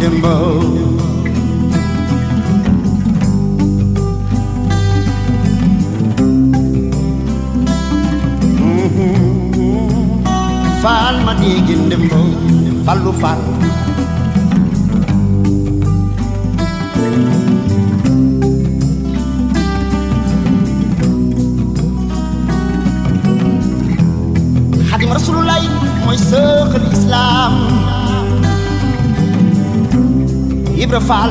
kingdom 0.00 0.24
of 0.24 0.39
Ibra 30.90 31.06
Fall 31.06 31.30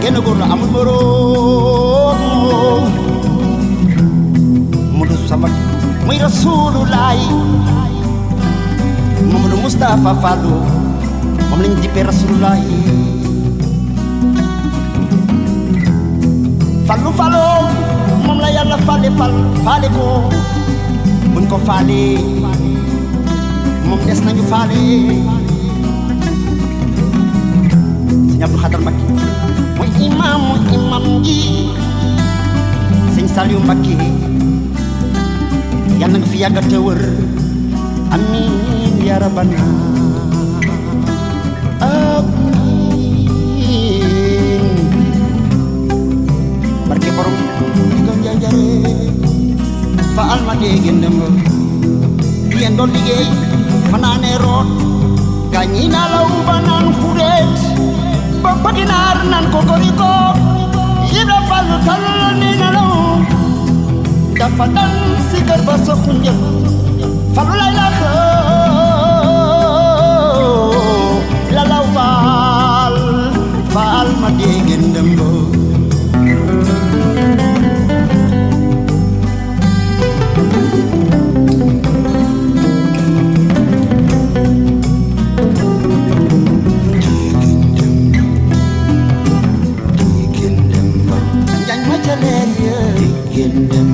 genn 0.00 0.16
góor 0.24 0.36
la 0.40 0.46
amul 0.48 0.70
moroom 0.72 2.18
Mudu 4.96 5.12
sama 5.28 5.48
muy 6.08 6.16
Rasulullah 6.16 7.12
Mamadou 9.28 9.60
Moustapha 9.60 10.12
Fallou 10.24 10.56
moom 11.50 11.60
lañ 11.60 11.76
dippee 11.84 12.06
Rasulullah 12.08 12.56
fallu 16.88 17.10
faloo 17.20 17.60
moom 18.24 18.38
la 18.40 18.48
yàlla 18.56 18.78
fale 18.88 19.08
fal 19.20 19.32
faale 19.68 19.88
ko. 19.96 20.08
Buñ 21.34 21.44
ko 21.52 21.56
faale 21.68 22.00
moom 23.84 24.00
des 24.08 24.20
nañu 24.24 24.42
faale 24.52 24.80
sëñ 28.34 28.42
Abdou 28.42 28.82
maki 28.82 29.06
Mu 29.78 29.84
imam 30.06 30.40
mu 30.42 30.54
imam 30.74 31.04
ji. 31.24 31.38
Sing 33.14 33.26
Saliou 33.30 33.62
maki 33.62 33.94
yang 36.02 36.10
nang 36.12 36.26
fiya 36.26 36.50
yàgg 36.50 36.74
amin 38.14 38.50
ya 39.06 39.18
rabbana. 39.22 39.62
Amin. 41.78 43.30
Barke 46.90 47.10
borom 47.14 47.36
gam 48.06 48.18
jaajare 48.26 48.66
fa 50.18 50.22
almagee 50.34 50.78
gendem 50.82 51.14
yendoo 52.60 52.86
liggéey 52.90 53.26
fanaane 53.90 54.32
root 54.42 54.68
kanyina 55.54 56.02
nalaw 56.10 56.28
banaan 56.46 56.86
kuret 56.98 57.73
Pakinar 58.64 59.20
nan 59.28 59.44
kokoriko 59.52 60.12
Yibla 61.12 61.40
falu 61.48 61.76
tal 61.84 62.04
ninalo 62.40 62.88
Dafadan 64.32 64.92
sigar 65.28 65.60
baso 65.68 65.92
kunya 66.04 66.32
Falu 67.36 67.52
la 67.60 67.66
ilaha 67.68 68.00
fal 71.92 72.96
Fal 73.74 74.08
madigin 74.22 74.96
in 93.44 93.93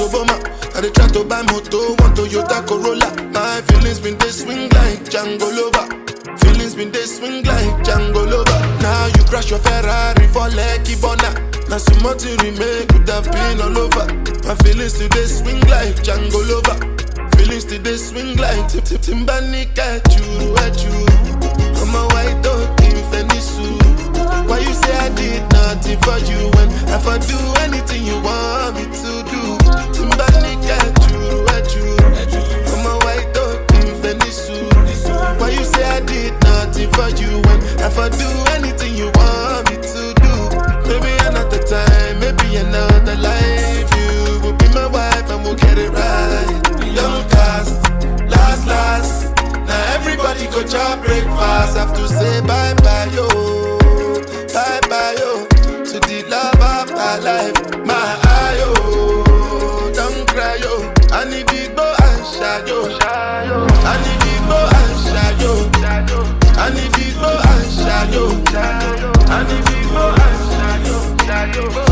Soboma. 0.00 0.32
I 0.76 0.80
dey 0.80 0.90
try 0.90 1.08
to 1.08 1.24
buy 1.24 1.42
moto, 1.42 1.92
one 2.00 2.14
Toyota 2.16 2.64
Corolla. 2.66 3.08
My 3.32 3.60
feelings 3.68 4.00
been 4.00 4.16
dey 4.16 4.30
swing 4.30 4.68
like 4.70 5.04
Django 5.04 5.44
Lover. 5.52 5.84
Feelings 6.38 6.74
been 6.74 6.90
dey 6.90 7.04
swing 7.04 7.44
like 7.44 7.68
Django 7.84 8.24
Lover. 8.24 8.60
Now 8.80 9.06
you 9.12 9.22
crash 9.28 9.50
your 9.50 9.58
Ferrari 9.60 10.26
for 10.28 10.48
Lekki 10.48 10.96
Bona. 11.00 11.28
Now 11.68 11.76
some 11.78 12.02
more 12.02 12.14
to 12.14 12.28
remain 12.42 12.86
could 12.88 13.08
have 13.08 13.30
been 13.30 13.60
all 13.60 13.76
over. 13.76 14.06
My 14.48 14.54
feelings 14.64 14.94
today 14.96 15.26
swing 15.26 15.60
like 15.68 15.96
Django 16.00 16.40
Lover. 16.48 16.78
Feelings 17.36 17.64
today 17.66 17.96
swing 17.96 18.36
like 18.38 18.68
Tip 18.68 18.84
Tip 18.84 19.00
Timbani 19.02 19.68
at 19.76 20.00
you, 20.16 20.56
at 20.64 20.80
you. 20.82 20.96
I'm 21.76 21.94
a 21.94 22.08
white 22.14 22.40
dog 22.42 22.80
in 22.88 22.96
Fenisu. 23.12 23.68
Why 24.48 24.58
you 24.60 24.72
say 24.72 24.96
I 24.96 25.08
did 25.14 25.42
nothing 25.52 26.00
for 26.00 26.18
you 26.24 26.48
when 26.56 26.68
I 26.88 26.88
do 26.88 26.88
anything 26.88 26.88
you 26.88 26.88
want 26.88 26.88
me 26.88 26.88
to 26.88 26.88
do? 26.88 26.88
Timbani 26.88 26.88
at 26.88 26.88
you, 26.88 26.88
at 26.88 26.88
you. 26.88 26.88
I'm 26.88 26.88
a 26.88 26.88
white 26.88 26.88
dog 26.88 26.88
in 26.88 26.88
Fenisu. 26.88 26.88
Why 26.88 26.88
you 26.88 26.88
say 26.88 26.88
I 26.88 26.88
did 26.88 26.88
nothing 26.88 26.88
for 26.88 26.88
you 26.88 26.90
when 26.90 26.90
if 26.90 27.06
I 27.06 27.18
do 27.18 27.38
anything 27.64 28.04
you 28.06 28.20
want 28.20 28.76
me 28.76 28.84
to 28.84 29.19
go 50.62 50.66
chop 50.66 51.04
breakfast. 51.04 51.76
Have 51.76 51.94
to 51.94 52.08
say 52.08 52.40
bye 52.42 52.74
bye, 52.82 53.10
yo. 53.14 53.29
do. 71.52 71.89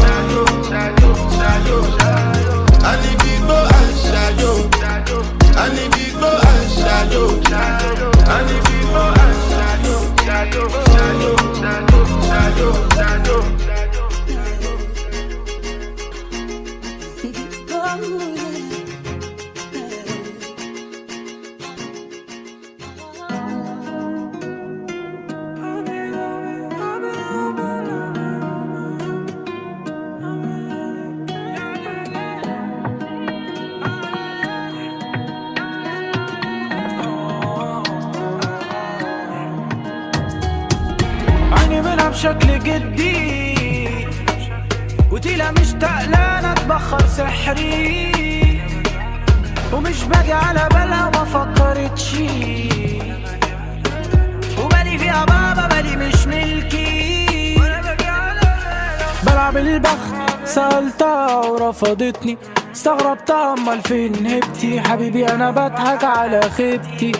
امال 63.69 63.83
فين؟ 63.83 64.27
هبتي. 64.27 64.81
حبيبي 64.81 65.29
أنا 65.29 65.51
بضحك 65.51 66.05
على 66.05 66.41
خيبتي. 66.57 67.13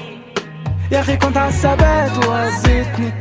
يا 0.93 1.01
أخي 1.01 1.17
كنت 1.17 1.37
عالثبات 1.37 2.27
وهزتني 2.27 3.13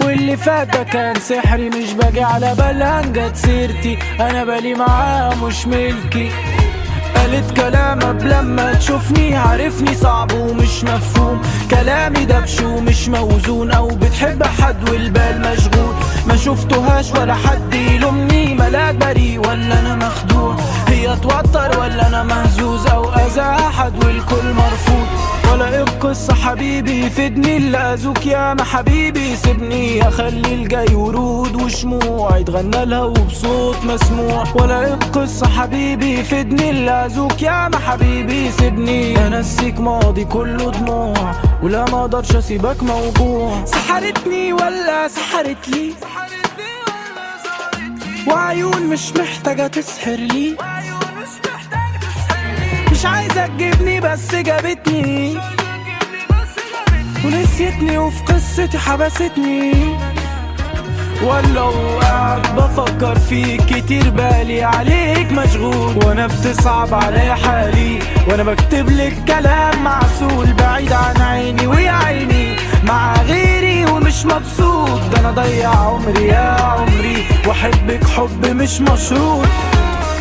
واللي 0.00 0.36
فات 0.36 0.76
ده 0.76 0.82
كان 0.82 1.20
سحري. 1.20 1.68
مش 1.68 1.92
باجي 1.92 2.22
على 2.22 2.54
بالها 2.58 3.02
جت 3.02 3.36
سيرتي. 3.36 3.98
أنا 4.20 4.44
بالي 4.44 4.74
معاها 4.74 5.34
مش 5.34 5.66
ملكي. 5.66 6.30
قالت 7.16 7.56
كلام 7.56 8.00
قبل 8.00 8.30
لما 8.30 8.74
تشوفني 8.74 9.36
عارفني 9.36 9.94
صعب 9.94 10.32
ومش 10.32 10.84
مفهوم. 10.84 11.42
كلامي 11.70 12.24
دبش 12.24 12.60
ومش 12.60 13.08
موزون. 13.08 13.70
أو 13.70 13.88
بتحب 13.88 14.42
حد 14.42 14.88
والبال 14.88 15.40
مشغول. 15.40 15.94
ما 16.26 16.36
شفتهاش 16.36 17.12
ولا 17.12 17.34
حد 17.34 17.74
يلومني. 17.74 18.54
ملاك 18.54 18.94
بريء 18.94 19.38
ولا 19.38 19.80
أنا 19.80 19.94
مخدوع. 19.96 20.56
هي 21.00 21.16
توتر 21.16 21.80
ولا 21.80 22.08
أنا 22.08 22.22
مهزوز 22.22 22.86
أو 22.86 23.12
أذى؟ 23.12 23.40
أحد 23.40 24.04
والكل 24.04 24.52
مرفوض. 24.54 25.06
ولا 25.52 25.82
القصة 25.82 26.34
حبيبي 26.34 27.06
يفيدني 27.06 27.56
اللي 27.56 27.78
أذوك 27.78 28.26
يا 28.26 28.54
ما 28.54 28.64
حبيبي. 28.64 29.36
سيبني 29.36 30.08
أخلي 30.08 30.54
الجاي 30.54 30.94
ورود 30.94 31.62
وشموع. 31.62 32.36
يتغنى 32.36 32.84
لها 32.84 33.02
وبصوت 33.02 33.84
مسموع. 33.84 34.44
ولا 34.54 34.94
القصة 34.94 35.48
حبيبي 35.48 36.18
يفيدني 36.18 36.70
اللي 36.70 36.90
أذوك 36.90 37.42
يا 37.42 37.68
ما 37.68 37.78
حبيبي. 37.78 38.50
سيبني 38.50 39.26
أنسيك 39.26 39.80
ماضي 39.80 40.24
كله 40.24 40.70
دموع. 40.70 41.34
ولا 41.62 41.84
ما 41.84 42.00
أقدرش 42.00 42.36
أسيبك 42.36 42.82
موجوع. 42.82 43.64
سحرتني 43.64 44.52
ولا 44.52 45.08
سحرت 45.08 45.68
لي؟ 45.68 45.94
وعيون 48.26 48.82
مش 48.82 49.12
محتاجة 49.12 49.66
تسحر 49.66 50.10
لي. 50.10 50.56
مش 53.00 53.06
عايزة 53.06 53.46
تجيبني 53.46 54.00
بس 54.00 54.34
جابتني. 54.34 55.38
ونسيتني 57.24 57.98
وفي 57.98 58.22
قصتي 58.24 58.78
حبستني. 58.78 59.72
ولا 61.22 61.62
وقعد 61.62 62.56
بفكر 62.56 63.18
فيك 63.18 63.62
كتير 63.62 64.10
بالي 64.10 64.62
عليك 64.62 65.32
مشغول. 65.32 66.04
وأنا 66.04 66.26
بتصعب 66.26 66.94
علي 66.94 67.36
حالي 67.36 67.98
وأنا 68.28 68.42
بكتب 68.42 68.90
لك 68.90 69.24
كلام 69.28 69.84
معسول. 69.84 70.52
بعيد 70.52 70.92
عن 70.92 71.20
عيني 71.20 71.66
ويا 71.66 71.90
عيني 71.92 72.56
مع 72.84 73.22
غيري 73.22 73.84
ومش 73.90 74.26
مبسوط. 74.26 75.00
ده 75.12 75.20
أنا 75.20 75.30
ضيع 75.30 75.70
عمري 75.70 76.26
يا 76.26 76.56
عمري 76.62 77.26
وأحبك 77.46 78.04
حب 78.04 78.46
مش 78.46 78.80
مشروط. 78.80 79.48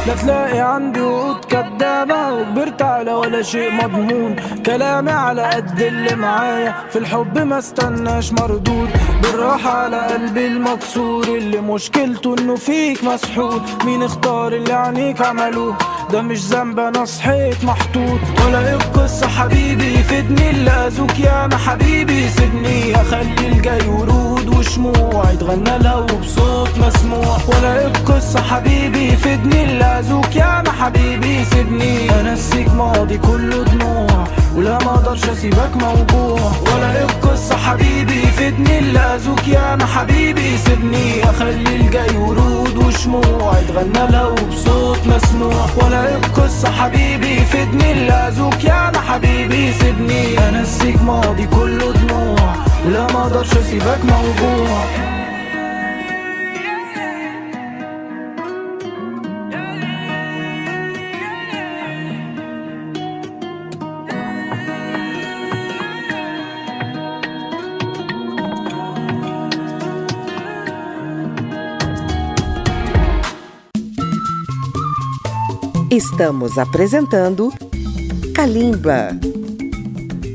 لا 0.10 0.16
تلاقي 0.16 0.60
عندي 0.60 1.01
وعود 1.01 1.45
كدابة 1.45 2.34
وكبرت 2.34 2.82
على 2.82 3.14
ولا 3.14 3.41
شيء 3.41 3.72
مضمون. 3.72 4.36
كلامي 4.66 5.12
على 5.12 5.41
قد 5.41 5.82
اللي 5.82 6.16
معايا. 6.16 6.76
في 6.89 6.99
الحب 6.99 7.38
ما 7.38 7.60
استناش 7.60 8.34
مردود. 8.34 8.89
بالراحة 9.24 9.70
على 9.70 9.97
قلبي 9.97 10.47
المكسور. 10.47 11.24
اللي 11.24 11.62
مشكلته 11.62 12.36
إنه 12.39 12.55
فيك 12.55 13.03
مسحور 13.03 13.62
مين 13.86 14.03
اختار 14.03 14.53
اللي 14.53 14.74
عينيك 14.74 15.22
عملوه؟ 15.22 15.76
ده 16.12 16.22
مش 16.22 16.39
ذنب 16.39 16.80
أنا 16.80 17.05
صحيت 17.05 17.64
محطوط. 17.66 18.20
ولا 18.45 18.68
إيه 18.68 18.76
القصة 18.76 19.28
حبيبي 19.28 19.93
يفيدني. 19.93 20.49
اللي 20.49 20.72
اذوك 20.72 21.20
يا 21.20 21.47
ما 21.47 21.57
حبيبي 21.57 22.30
سيبني 22.30 22.95
أخلي 22.95 23.47
الجاي 23.47 23.88
ورود 23.88 24.38
وشموع 24.60 25.32
يتغنى 25.32 25.78
لها 25.80 25.95
وبصوت 25.95 26.70
مسموع. 26.78 27.38
ولا 27.47 27.86
القصة 27.86 28.41
حبيبي 28.41 29.14
يفيدني 29.14 29.64
اللي 29.64 29.84
اذوك 29.84 30.36
يا 30.36 30.62
ما 30.62 30.72
حبيبي 30.72 31.45
سيبني. 31.45 32.10
انسيك 32.20 32.74
ماضي 32.74 33.18
كله 33.18 33.64
دموع. 33.64 34.28
ولا 34.55 34.78
ما 34.86 34.91
أقدرش 34.91 35.30
أسيبك 35.30 35.72
موجوع. 35.76 36.51
ولا 36.62 37.03
القصة 37.03 37.57
حبيبي 37.57 38.24
يفيدني 38.24 38.80
اللي 38.80 38.99
اذوك 38.99 39.47
يا 39.47 39.76
ما 39.76 39.86
حبيبي 39.86 40.57
سيبني. 40.57 41.24
أخلي 41.24 41.76
الجاي 41.76 42.18
ورود 42.18 42.78
وشموع. 42.78 43.60
يتغنى 43.60 44.12
لها 44.12 44.26
وبصوت 44.26 44.99
مسموع. 45.07 45.66
ولا 45.78 46.16
القصة 46.16 46.72
حبيبي 46.72 47.41
يفيدني 47.41 47.91
اللي 47.91 48.14
اذوك 48.14 48.64
يا 48.64 48.91
ما 48.91 48.99
حبيبي 48.99 49.74
سيبني. 49.74 50.49
انسيك 50.49 51.01
ماضي 51.01 51.45
كله 51.45 51.93
دموع. 51.93 52.68
ولا 52.86 53.12
ما 53.12 53.22
اقدرش 53.22 53.57
اسيبك 53.57 53.99
موجوع 54.05 54.84
Estamos 75.90 76.59
apresentando 76.59 77.53
Kalimba. 78.34 79.28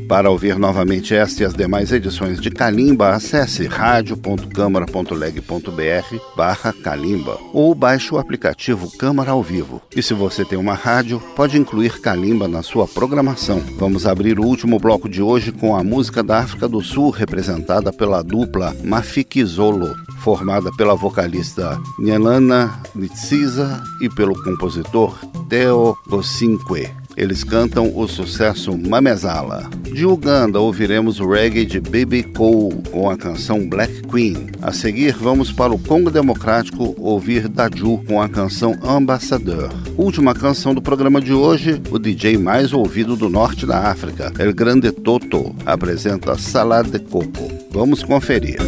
Para 0.08 0.30
ouvir 0.30 0.58
novamente 0.58 1.14
esta 1.14 1.42
e 1.42 1.46
as 1.46 1.54
demais 1.54 1.90
edições 1.90 2.38
de 2.40 2.50
Kalimba, 2.50 3.08
acesse 3.10 3.66
radio.câmara.leg.br 3.66 6.16
barra 6.36 6.72
Kalimba 6.72 7.38
ou 7.52 7.74
baixe 7.74 8.14
o 8.14 8.18
aplicativo 8.18 8.90
Câmara 8.98 9.30
ao 9.30 9.42
Vivo. 9.42 9.80
E 9.96 10.02
se 10.02 10.12
você 10.12 10.44
tem 10.44 10.58
uma 10.58 10.74
rádio, 10.74 11.22
pode 11.34 11.56
incluir 11.58 12.00
Kalimba 12.00 12.46
na 12.46 12.62
sua 12.62 12.86
programação. 12.86 13.62
Vamos 13.78 14.06
abrir 14.06 14.38
o 14.38 14.44
último 14.44 14.78
bloco 14.78 15.08
de 15.08 15.22
hoje 15.22 15.52
com 15.52 15.74
a 15.74 15.82
música 15.82 16.22
da 16.22 16.40
África 16.40 16.68
do 16.68 16.82
Sul, 16.82 17.08
representada 17.10 17.90
pela 17.92 18.22
dupla 18.22 18.76
Mafikizolo, 18.84 19.94
formada 20.20 20.70
pela 20.76 20.94
vocalista 20.94 21.80
Nyelana 21.98 22.78
Nitsiza 22.94 23.82
e 24.00 24.08
pelo 24.10 24.40
compositor 24.42 25.18
Theo 25.48 25.96
Gosinque. 26.08 27.03
Eles 27.16 27.44
cantam 27.44 27.96
o 27.96 28.08
sucesso 28.08 28.76
Mamezala. 28.76 29.70
De 29.92 30.04
Uganda, 30.04 30.60
ouviremos 30.60 31.20
o 31.20 31.28
reggae 31.28 31.64
de 31.64 31.80
Baby 31.80 32.24
Cole 32.24 32.82
com 32.90 33.08
a 33.08 33.16
canção 33.16 33.68
Black 33.68 34.02
Queen. 34.08 34.48
A 34.60 34.72
seguir, 34.72 35.14
vamos 35.14 35.52
para 35.52 35.72
o 35.72 35.78
Congo 35.78 36.10
Democrático 36.10 36.94
ouvir 36.98 37.48
Daju 37.48 38.02
com 38.06 38.20
a 38.20 38.28
canção 38.28 38.76
Ambassador. 38.82 39.72
Última 39.96 40.34
canção 40.34 40.74
do 40.74 40.82
programa 40.82 41.20
de 41.20 41.32
hoje, 41.32 41.80
o 41.90 41.98
DJ 41.98 42.36
mais 42.36 42.72
ouvido 42.72 43.16
do 43.16 43.28
norte 43.28 43.66
da 43.66 43.90
África, 43.90 44.32
El 44.38 44.52
Grande 44.52 44.90
Toto, 44.90 45.54
apresenta 45.64 46.36
Salad 46.36 46.88
de 46.88 46.98
Coco. 46.98 47.48
Vamos 47.70 48.02
conferir. 48.02 48.58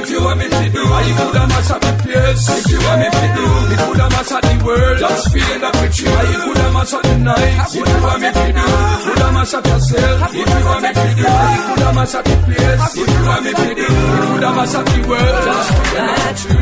If 0.00 0.08
you 0.10 0.24
want 0.24 0.38
me 0.40 0.48
to 0.48 0.70
do, 0.72 0.80
I 0.80 1.12
coulda 1.12 1.44
mash 1.46 1.70
up 1.70 1.80
the 1.84 1.92
place. 2.00 2.48
If 2.48 2.72
you 2.72 2.78
want 2.80 3.00
me 3.00 3.08
to 3.12 3.26
do, 3.36 3.44
me 3.68 3.76
coulda 3.76 4.06
mash 4.08 4.32
up 4.32 4.40
the 4.40 4.56
world. 4.64 4.98
Just 4.98 5.28
feeling 5.32 5.62
up 5.62 5.74
with 5.76 6.00
you, 6.00 6.08
I 6.08 6.40
coulda 6.40 6.72
mash 6.72 6.92
up 6.94 7.02
the 7.02 7.18
night. 7.18 7.68
If 7.68 7.74
you 7.76 8.00
want 8.00 8.20
me 8.24 8.30
to 8.32 8.46
do, 8.56 8.64
coulda 9.04 9.28
mash 9.36 9.54
up 9.54 9.66
yourself. 9.66 10.32
If 10.32 10.48
you 10.48 10.64
want 10.64 10.82
me 10.82 10.90
to 10.96 11.08
do, 11.20 11.24
I 11.28 11.56
coulda 11.68 11.92
mash 11.92 12.14
up 12.14 12.24
the 12.24 12.36
place. 12.48 12.96
If 12.96 13.08
you 13.12 13.22
want 13.28 13.44
me 13.44 13.52
to 13.52 13.68
do, 13.76 13.88
me 13.92 14.24
coulda 14.24 14.50
mash 14.56 14.74
up 14.74 14.84
the 14.88 15.00
world. 15.04 15.44
Just 15.44 15.68
feeling 15.68 16.08
up 16.08 16.16
with 16.24 16.48
you. 16.48 16.56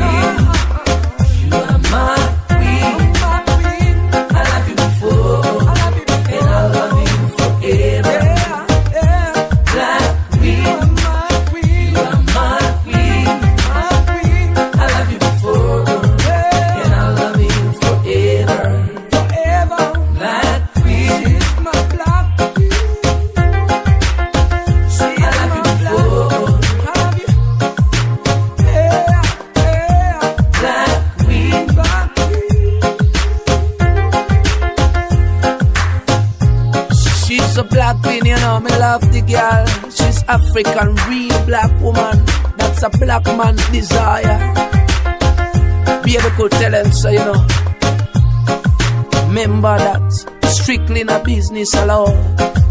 You 1.47 1.55
are 1.55 1.79
my 1.79 2.28
African, 40.29 40.95
real 41.09 41.45
black 41.45 41.71
woman. 41.81 42.23
That's 42.57 42.83
a 42.83 42.89
black 42.89 43.25
man's 43.25 43.67
desire. 43.69 44.53
Tell 46.51 46.73
him 46.73 46.91
so, 46.91 47.09
you 47.09 47.19
know. 47.19 47.45
Remember 49.27 49.77
that 49.77 50.27
strictly 50.45 51.01
in 51.01 51.09
a 51.09 51.19
business 51.23 51.73
alone. 51.73 52.68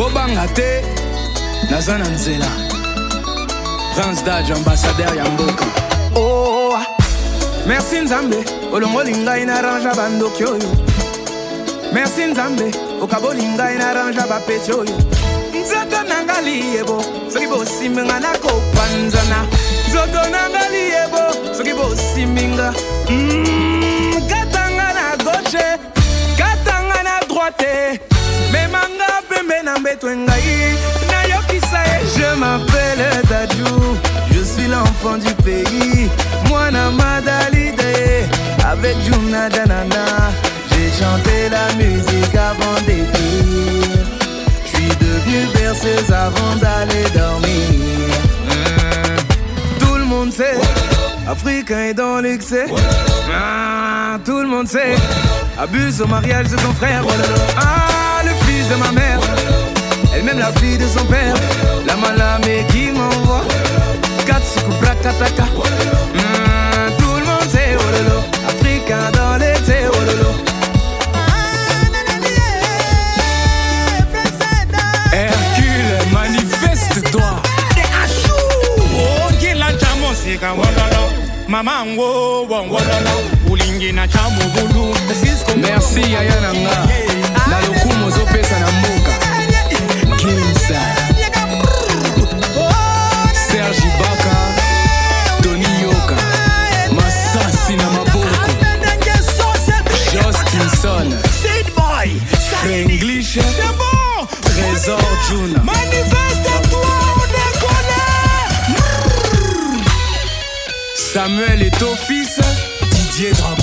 Bobanga 0.00 0.46
te 0.54 0.82
naza 1.70 1.98
na 1.98 2.08
nzela. 2.08 2.46
Prince 3.94 4.22
dage 4.24 4.52
ambassadeur 4.52 5.14
ya 5.16 5.24
mboka. 5.24 5.64
Oh, 6.16 6.78
merci 7.66 8.00
nzambe 8.00 8.36
olongoli 8.72 9.12
ngai 9.16 9.44
na 9.46 9.60
range 9.62 9.94
bandoki 9.96 10.44
oyo. 10.44 10.70
Merci 11.92 12.24
nzambe 12.32 12.70
okaboli 13.02 13.42
ngai 13.42 13.76
na 13.78 13.92
range 13.94 14.20
bapeti 14.28 14.72
oyo. 14.72 14.96
Nzoto 15.52 16.02
na 16.08 16.22
nga 16.24 16.40
liyebo 16.40 17.04
soki 17.32 17.46
bosimbi 17.46 18.02
nga 18.02 18.20
nakopanzana 18.20 19.46
nzoto 19.88 20.22
na 20.32 20.48
nga 20.50 20.64
liyebo 20.72 21.22
soki 21.56 21.72
bosimbi 21.74 22.44
nga 22.56 22.72
Mm, 23.10 24.22
katanga 24.30 24.88
na 24.96 25.16
gauche 25.24 25.66
katanga 26.38 27.02
na 27.02 27.14
droite 27.28 28.00
ye 30.46 31.60
je 32.16 32.34
m'appelle 32.38 33.04
dadou 33.28 33.96
je 34.32 34.44
suis 34.44 34.68
l'enfant 34.68 35.18
du 35.18 35.32
pays. 35.42 36.08
Mwana 36.48 36.90
madalide 36.90 37.80
avec 38.70 38.96
juna 39.04 39.48
danana. 39.48 40.04
J'ai 40.70 40.88
chanté 40.98 41.48
la 41.50 41.66
musique 41.74 42.34
avant 42.34 42.80
d'écrire. 42.86 44.06
Je 44.64 44.68
suis 44.68 44.88
devenu 44.88 45.46
berceuse 45.54 46.10
avant 46.12 46.56
d'aller 46.56 47.04
dormir. 47.14 48.14
Tout 49.78 49.96
le 49.96 50.04
monde 50.04 50.32
sait 50.32 50.58
africain 51.28 51.90
est 51.90 51.94
dans 51.94 52.20
l'excès. 52.20 52.66
Ah, 53.32 54.18
tout 54.24 54.40
le 54.40 54.48
monde 54.48 54.66
sait. 54.68 54.96
Abuse 55.58 56.00
au 56.00 56.06
mariage 56.06 56.48
de 56.48 56.58
son 56.58 56.72
frère. 56.74 57.04
Ah 57.56 57.99
de 58.70 58.76
ma 58.76 58.92
mère. 58.92 59.18
Elle 60.14 60.22
même 60.22 60.38
la 60.38 60.52
fille 60.60 60.78
de 60.78 60.86
son 60.86 61.04
père. 61.06 61.34
La 61.86 61.96
malamé 61.96 62.64
qui 62.70 62.92
m'envoie 62.92 63.44
Katsuku 64.26 64.70
Brakataka 64.80 65.44
tout 66.98 67.14
le 67.20 67.26
monde 67.26 67.48
sait 67.50 67.76
oh 67.76 67.90
lolo. 67.94 68.20
Africain 68.48 69.10
dans 69.12 69.36
l'excès 69.38 69.84
oh 69.92 69.96
Hercule, 75.12 76.12
manifeste-toi. 76.12 77.42
mosika 80.00 80.54
wololo 81.50 81.64
mamango 81.64 82.42
wololo 82.46 83.30
ulingi 83.50 83.92
na 83.92 84.08
chamu 84.08 84.40
bulu 84.54 84.94
merci 85.56 86.12
yaya 86.12 86.40
na 86.40 86.54
nga 86.54 86.86
na 87.50 87.60
lokumu 87.60 88.06
ozopesa 88.06 88.58
na 88.60 88.66
mboka. 88.72 89.12
Kimsa 90.16 90.80
serge 93.48 93.78
ibaka. 93.88 94.36
Tony 95.42 95.66
yoka. 95.82 96.16
Masasi 96.94 97.76
na 97.76 97.90
maboko. 97.90 98.28
Justinson. 100.12 101.14
Frenglish 102.62 103.38
trésor 104.42 105.00
juna 105.28 105.62
Samuel 111.30 111.62
est 111.62 111.82
au 111.82 111.94
fils 111.94 112.40
Didier 112.90 113.30
Drogba 113.32 113.59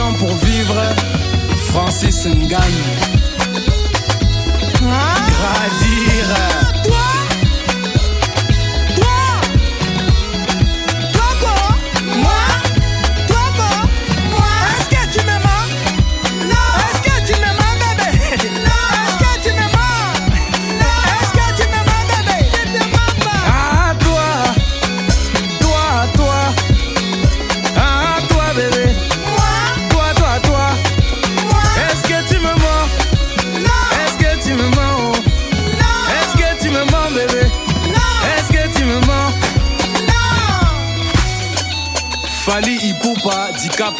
gens 0.00 0.14
pour 0.14 0.34
vivre. 0.36 0.80
Francis 1.68 2.26
Ngagne. 2.26 2.86
Gradire 5.30 6.59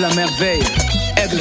la 0.00 0.08
merveille. 0.14 0.62
Aigle. 1.16 1.40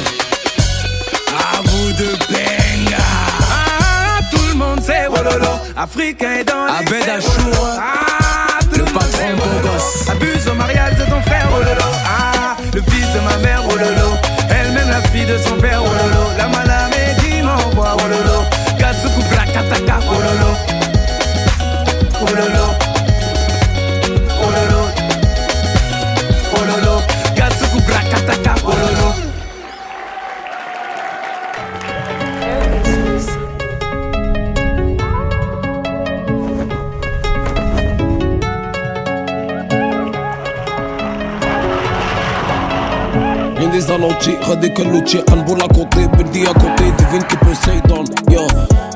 À 1.28 1.60
vous 1.64 1.92
de 1.92 2.08
benga. 2.28 3.02
Ah, 3.50 4.20
tout 4.30 4.46
le 4.48 4.54
monde 4.54 4.82
sait, 4.82 5.06
wololo. 5.08 5.52
Africain 5.76 6.42
dans 6.46 6.66
les 6.66 6.86
Abed 6.86 7.08
Achour. 7.08 7.78
Ah, 7.78 8.58
le 8.76 8.84
patron 8.84 9.36
beau 9.36 9.68
gosse. 9.68 10.08
Abuse 10.10 10.46
au 10.48 10.54
mariage 10.54 10.96
de 10.96 11.04
ton 11.04 11.22
frère, 11.22 11.48
wololo. 11.50 11.88
Ah, 12.04 12.56
le 12.74 12.82
fils 12.82 13.06
de 13.14 13.20
ma 13.20 13.36
mère, 13.38 13.62
wololo. 13.64 14.10
Elle-même 14.50 14.90
la 14.90 15.02
fille 15.08 15.26
de 15.26 15.38
son 15.38 15.56
père, 15.56 15.82
wololo. 15.82 16.36
La 16.36 16.48
دي 44.60 44.68
كله 44.68 45.00
تشي 45.00 45.18
انبولا 45.32 45.66
كوتي 45.66 46.06
بلدي 46.06 46.44
كوتي 46.44 46.90
ديفين 46.98 47.22
كي 47.22 47.36
بو 47.42 47.54
سيدون 47.64 48.04
يا 48.30 48.46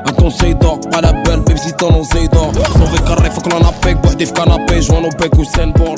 انتون 0.09 0.29
سيدون 0.29 0.79
على 0.93 1.23
بال 1.25 1.43
ميم 1.47 1.57
سي 1.57 1.73
زيدون 2.13 2.53
صوفي 2.53 3.01
كاري 3.07 3.29
فوق 3.29 3.47
لون 3.49 3.65
ابيك 3.65 3.97
بوحدي 3.97 4.25
في 4.25 4.33
كنابي 4.33 4.79
جوانو 4.79 5.09
بيك 5.09 5.39
وسين 5.39 5.71
بول 5.71 5.95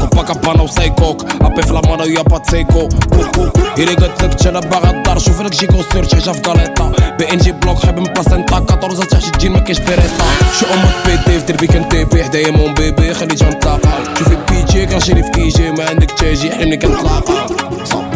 كوبا 0.00 0.22
كابانا 0.22 0.66
سايكوك 0.66 1.22
ابي 1.40 1.62
في 1.62 1.72
لامانو 1.72 2.04
يا 2.04 2.22
با 2.22 2.38
تسيكو 2.38 2.88
بوكو 2.88 3.48
يلي 3.78 3.94
قلت 3.94 4.22
لك 4.24 4.34
تشي 4.34 4.50
باغا 4.50 4.90
الدار 4.90 5.18
شوفي 5.18 5.42
لك 5.42 5.52
جي 5.52 5.66
كونسير 5.66 6.04
تحت 6.04 6.28
في 6.30 6.40
كاليطا 6.40 6.92
بي 7.18 7.32
ان 7.32 7.38
جي 7.38 7.52
بلوك 7.52 7.76
خايب 7.78 7.98
من 7.98 8.12
باس 8.12 8.28
انتا 8.28 8.56
14 8.56 9.02
تحت 9.04 9.34
الجين 9.34 9.52
ما 9.52 9.58
كاينش 9.58 9.78
بيريطا 9.78 10.24
شو 10.60 10.66
أمك 10.74 10.94
بي 11.06 11.16
دي 11.32 11.38
في 11.40 11.46
دربي 11.52 11.66
كنتيبي 11.66 12.24
حدايا 12.24 12.50
مون 12.50 12.74
بيبي 12.74 13.14
خليتها 13.14 13.50
نتلاقا 13.50 14.14
شوفي 14.18 14.36
بيجي 14.50 14.86
كنشري 14.86 15.22
في 15.22 15.30
كيجي 15.30 15.70
ما 15.70 15.88
عندك 15.88 16.10
تاجي 16.10 16.50
حلمني 16.50 16.76
كنتلاقا 16.76 17.65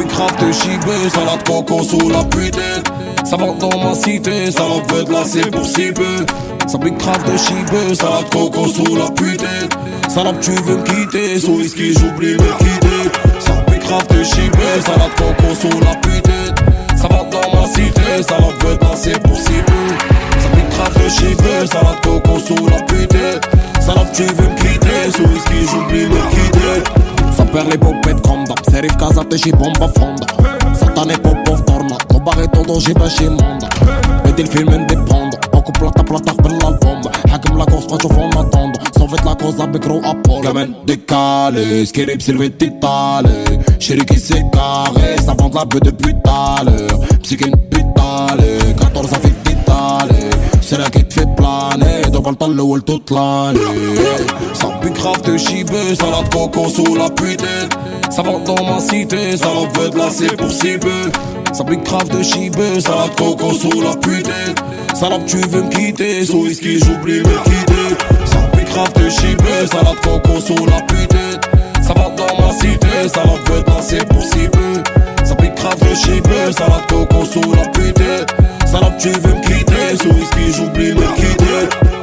puis 0.00 0.08
grave 0.08 0.36
de 0.46 0.52
chibé 0.52 1.10
Salade 1.12 1.42
coco 1.46 1.82
sous 1.82 2.08
la 2.08 2.24
putain 2.24 2.82
Ça 3.24 3.36
vend 3.36 3.54
dans 3.54 3.78
ma 3.78 3.94
cité, 3.94 4.50
ça 4.50 4.62
l'en 4.62 4.82
veut 4.92 5.04
de 5.04 5.12
la 5.12 5.24
c'est 5.24 5.50
pour 5.50 5.64
si 5.66 5.92
peu 5.92 6.24
Ça 6.66 6.78
pique 6.78 6.98
grave 6.98 7.24
de 7.30 7.36
chibé, 7.36 7.94
salade 7.94 8.30
coco 8.30 8.66
sous 8.66 8.96
la 8.96 9.10
putain 9.10 9.68
Salade 10.08 10.40
tu 10.40 10.52
veux 10.52 10.76
me 10.76 10.82
quitter, 10.82 11.38
sous 11.38 11.52
whisky 11.52 11.92
j'oublie 11.94 12.34
me 12.34 12.58
quitter. 12.58 13.18
Ça 13.40 13.52
pique 13.66 13.82
grave 13.86 14.06
de 14.08 14.24
chibé, 14.24 14.80
salade 14.84 15.14
coco 15.16 15.54
sous 15.54 15.80
la 15.80 15.94
putain 15.96 16.96
Ça 16.96 17.08
vend 17.08 17.28
dans 17.30 17.60
ma 17.60 17.66
cité, 17.66 18.22
ça 18.26 18.38
l'en 18.40 18.50
veut 18.66 18.76
de 18.76 18.84
la 18.84 18.96
c'est 18.96 19.20
pour 19.22 19.36
si 19.36 19.62
peu 19.66 20.10
grave 20.70 21.04
de 21.04 21.08
cheveux, 21.08 21.66
salade 21.66 22.00
coco 22.02 22.38
sous 22.38 22.66
la 22.68 22.82
putée 22.82 23.40
Salade 23.80 24.12
tu 24.14 24.22
veux 24.22 24.48
me 24.48 24.56
quitter, 24.56 25.12
sous 25.14 25.22
whisky 25.24 25.66
j'oublie 25.70 26.06
me 26.06 26.20
quitter. 26.30 27.19
Ça 27.37 27.45
perd 27.45 27.67
les 27.71 27.77
popettes 27.77 28.21
comme 28.21 28.43
d'hab 28.47 28.59
Serif 28.71 28.95
casa 28.95 29.23
te 29.29 29.37
și 29.37 29.49
bomba 29.49 29.87
fonda 29.97 30.25
Satane 30.79 31.15
popov 31.25 31.59
torna 31.63 31.95
Lo 32.11 32.19
baghe 32.25 32.45
todo 32.45 32.79
și 32.79 32.91
pe 32.91 33.07
și 33.15 33.25
monda 33.37 33.67
Vedi 34.23 34.41
il 34.41 34.47
film 34.47 34.71
independo 34.73 35.37
Poco 35.49 35.71
plata 35.79 36.03
plata 36.03 36.33
per 36.41 36.51
l'album 36.61 36.99
حاكم 37.29 37.57
la 37.57 37.65
cos 37.71 37.85
faccio 37.89 38.09
fonda 38.15 38.43
tondo 38.51 38.77
Sovet 38.97 39.23
la 39.23 39.35
cosa 39.35 39.65
be 39.65 39.77
grow 39.77 39.99
Apollo 40.11 40.41
Gamin 40.45 40.69
décalé 40.85 41.85
Skirip 41.85 42.21
silvetti 42.21 42.67
tale 42.81 43.35
Chéri 43.83 44.03
qui 44.09 44.19
s'est 44.19 44.45
carré 44.55 45.07
Ça 45.25 45.33
vend 45.37 45.51
la 45.53 45.65
bœuf 45.65 45.81
depuis 45.81 46.13
tout 46.13 46.29
à 46.29 46.63
l'heure 46.65 46.99
Psyché 47.23 47.51
pitale 47.71 48.43
14 48.79 49.13
à 49.13 49.19
Devant 52.30 52.46
le 52.46 52.54
temps 52.54 52.56
le 52.56 52.62
wall 52.62 52.82
toute 52.82 53.10
l'année. 53.10 53.58
Ça 54.54 54.68
pique 54.80 54.92
grave 54.92 55.20
de 55.22 55.36
chibé 55.36 55.96
Salade 55.96 56.32
coco 56.32 56.68
sous 56.68 56.94
la 56.94 57.10
putain. 57.10 57.68
Ça 58.08 58.22
vend 58.22 58.38
dans 58.40 58.62
ma 58.64 58.78
cité 58.78 59.34
en 59.44 59.66
veut 59.76 59.90
de 59.90 59.98
la 59.98 60.10
c'est 60.10 60.36
pour 60.36 60.50
si 60.50 60.78
peu 60.78 61.10
Ça 61.52 61.64
pique 61.64 61.82
grave 61.82 62.08
de 62.08 62.22
chibé 62.22 62.80
Salade 62.80 63.16
coco 63.16 63.52
sous 63.52 63.80
la 63.80 63.96
putain. 63.96 64.54
Salade 64.94 65.26
tu 65.26 65.38
veux 65.38 65.62
me 65.62 65.70
quitter 65.70 66.24
Sous 66.24 66.44
whisky 66.44 66.78
j'oublie 66.78 67.18
me 67.18 67.42
quitter. 67.44 67.96
Ça 68.26 68.38
pique 68.56 68.68
grave 68.68 68.92
de 68.92 69.10
chibé 69.10 69.66
Salade 69.66 70.00
coco 70.04 70.40
sous 70.40 70.66
la 70.66 70.80
putain. 70.82 71.82
Ça 71.82 71.94
vend 71.94 72.14
dans 72.16 72.46
ma 72.46 72.52
cité 72.52 73.18
en 73.24 73.50
veut 73.50 73.62
de 73.62 73.70
la 73.70 73.82
c'est 73.82 74.08
pour 74.08 74.22
si 74.22 74.46
peu 74.48 75.24
Ça 75.24 75.34
pique 75.34 75.56
grave 75.56 75.80
de 75.80 75.94
chibé 75.96 76.52
Salade 76.56 76.86
coco 76.88 77.24
sous 77.24 77.52
la 77.54 77.66
putain. 77.70 78.24
Salade 78.66 78.98
tu 78.98 79.08
veux 79.08 79.34
me 79.34 79.42
quitter 79.42 79.96
Sous 80.00 80.10
whisky 80.10 80.52
j'oublie 80.56 80.94
me 80.94 81.14
quitter 81.16 81.99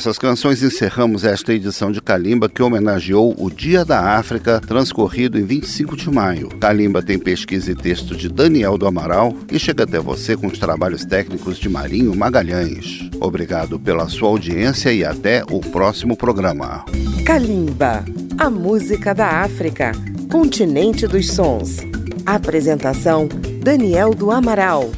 essas 0.00 0.16
canções 0.16 0.62
encerramos 0.62 1.24
esta 1.24 1.52
edição 1.52 1.92
de 1.92 2.00
Kalimba 2.00 2.48
que 2.48 2.62
homenageou 2.62 3.34
o 3.38 3.50
Dia 3.50 3.84
da 3.84 4.16
África, 4.16 4.58
transcorrido 4.58 5.38
em 5.38 5.44
25 5.44 5.94
de 5.94 6.10
maio. 6.10 6.48
Kalimba 6.58 7.02
tem 7.02 7.18
pesquisa 7.18 7.70
e 7.70 7.74
texto 7.74 8.16
de 8.16 8.26
Daniel 8.26 8.78
do 8.78 8.86
Amaral 8.86 9.36
e 9.52 9.58
chega 9.58 9.84
até 9.84 9.98
você 9.98 10.38
com 10.38 10.46
os 10.46 10.58
trabalhos 10.58 11.04
técnicos 11.04 11.58
de 11.58 11.68
Marinho 11.68 12.16
Magalhães. 12.16 13.10
Obrigado 13.20 13.78
pela 13.78 14.08
sua 14.08 14.30
audiência 14.30 14.90
e 14.90 15.04
até 15.04 15.44
o 15.50 15.60
próximo 15.60 16.16
programa. 16.16 16.82
Kalimba, 17.26 18.02
a 18.38 18.48
música 18.48 19.14
da 19.14 19.42
África, 19.42 19.92
continente 20.32 21.06
dos 21.06 21.30
sons. 21.30 21.76
Apresentação: 22.24 23.28
Daniel 23.62 24.14
do 24.14 24.30
Amaral. 24.30 24.90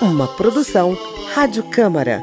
Uma 0.00 0.26
produção 0.26 0.96
Rádio 1.34 1.64
Câmara, 1.64 2.22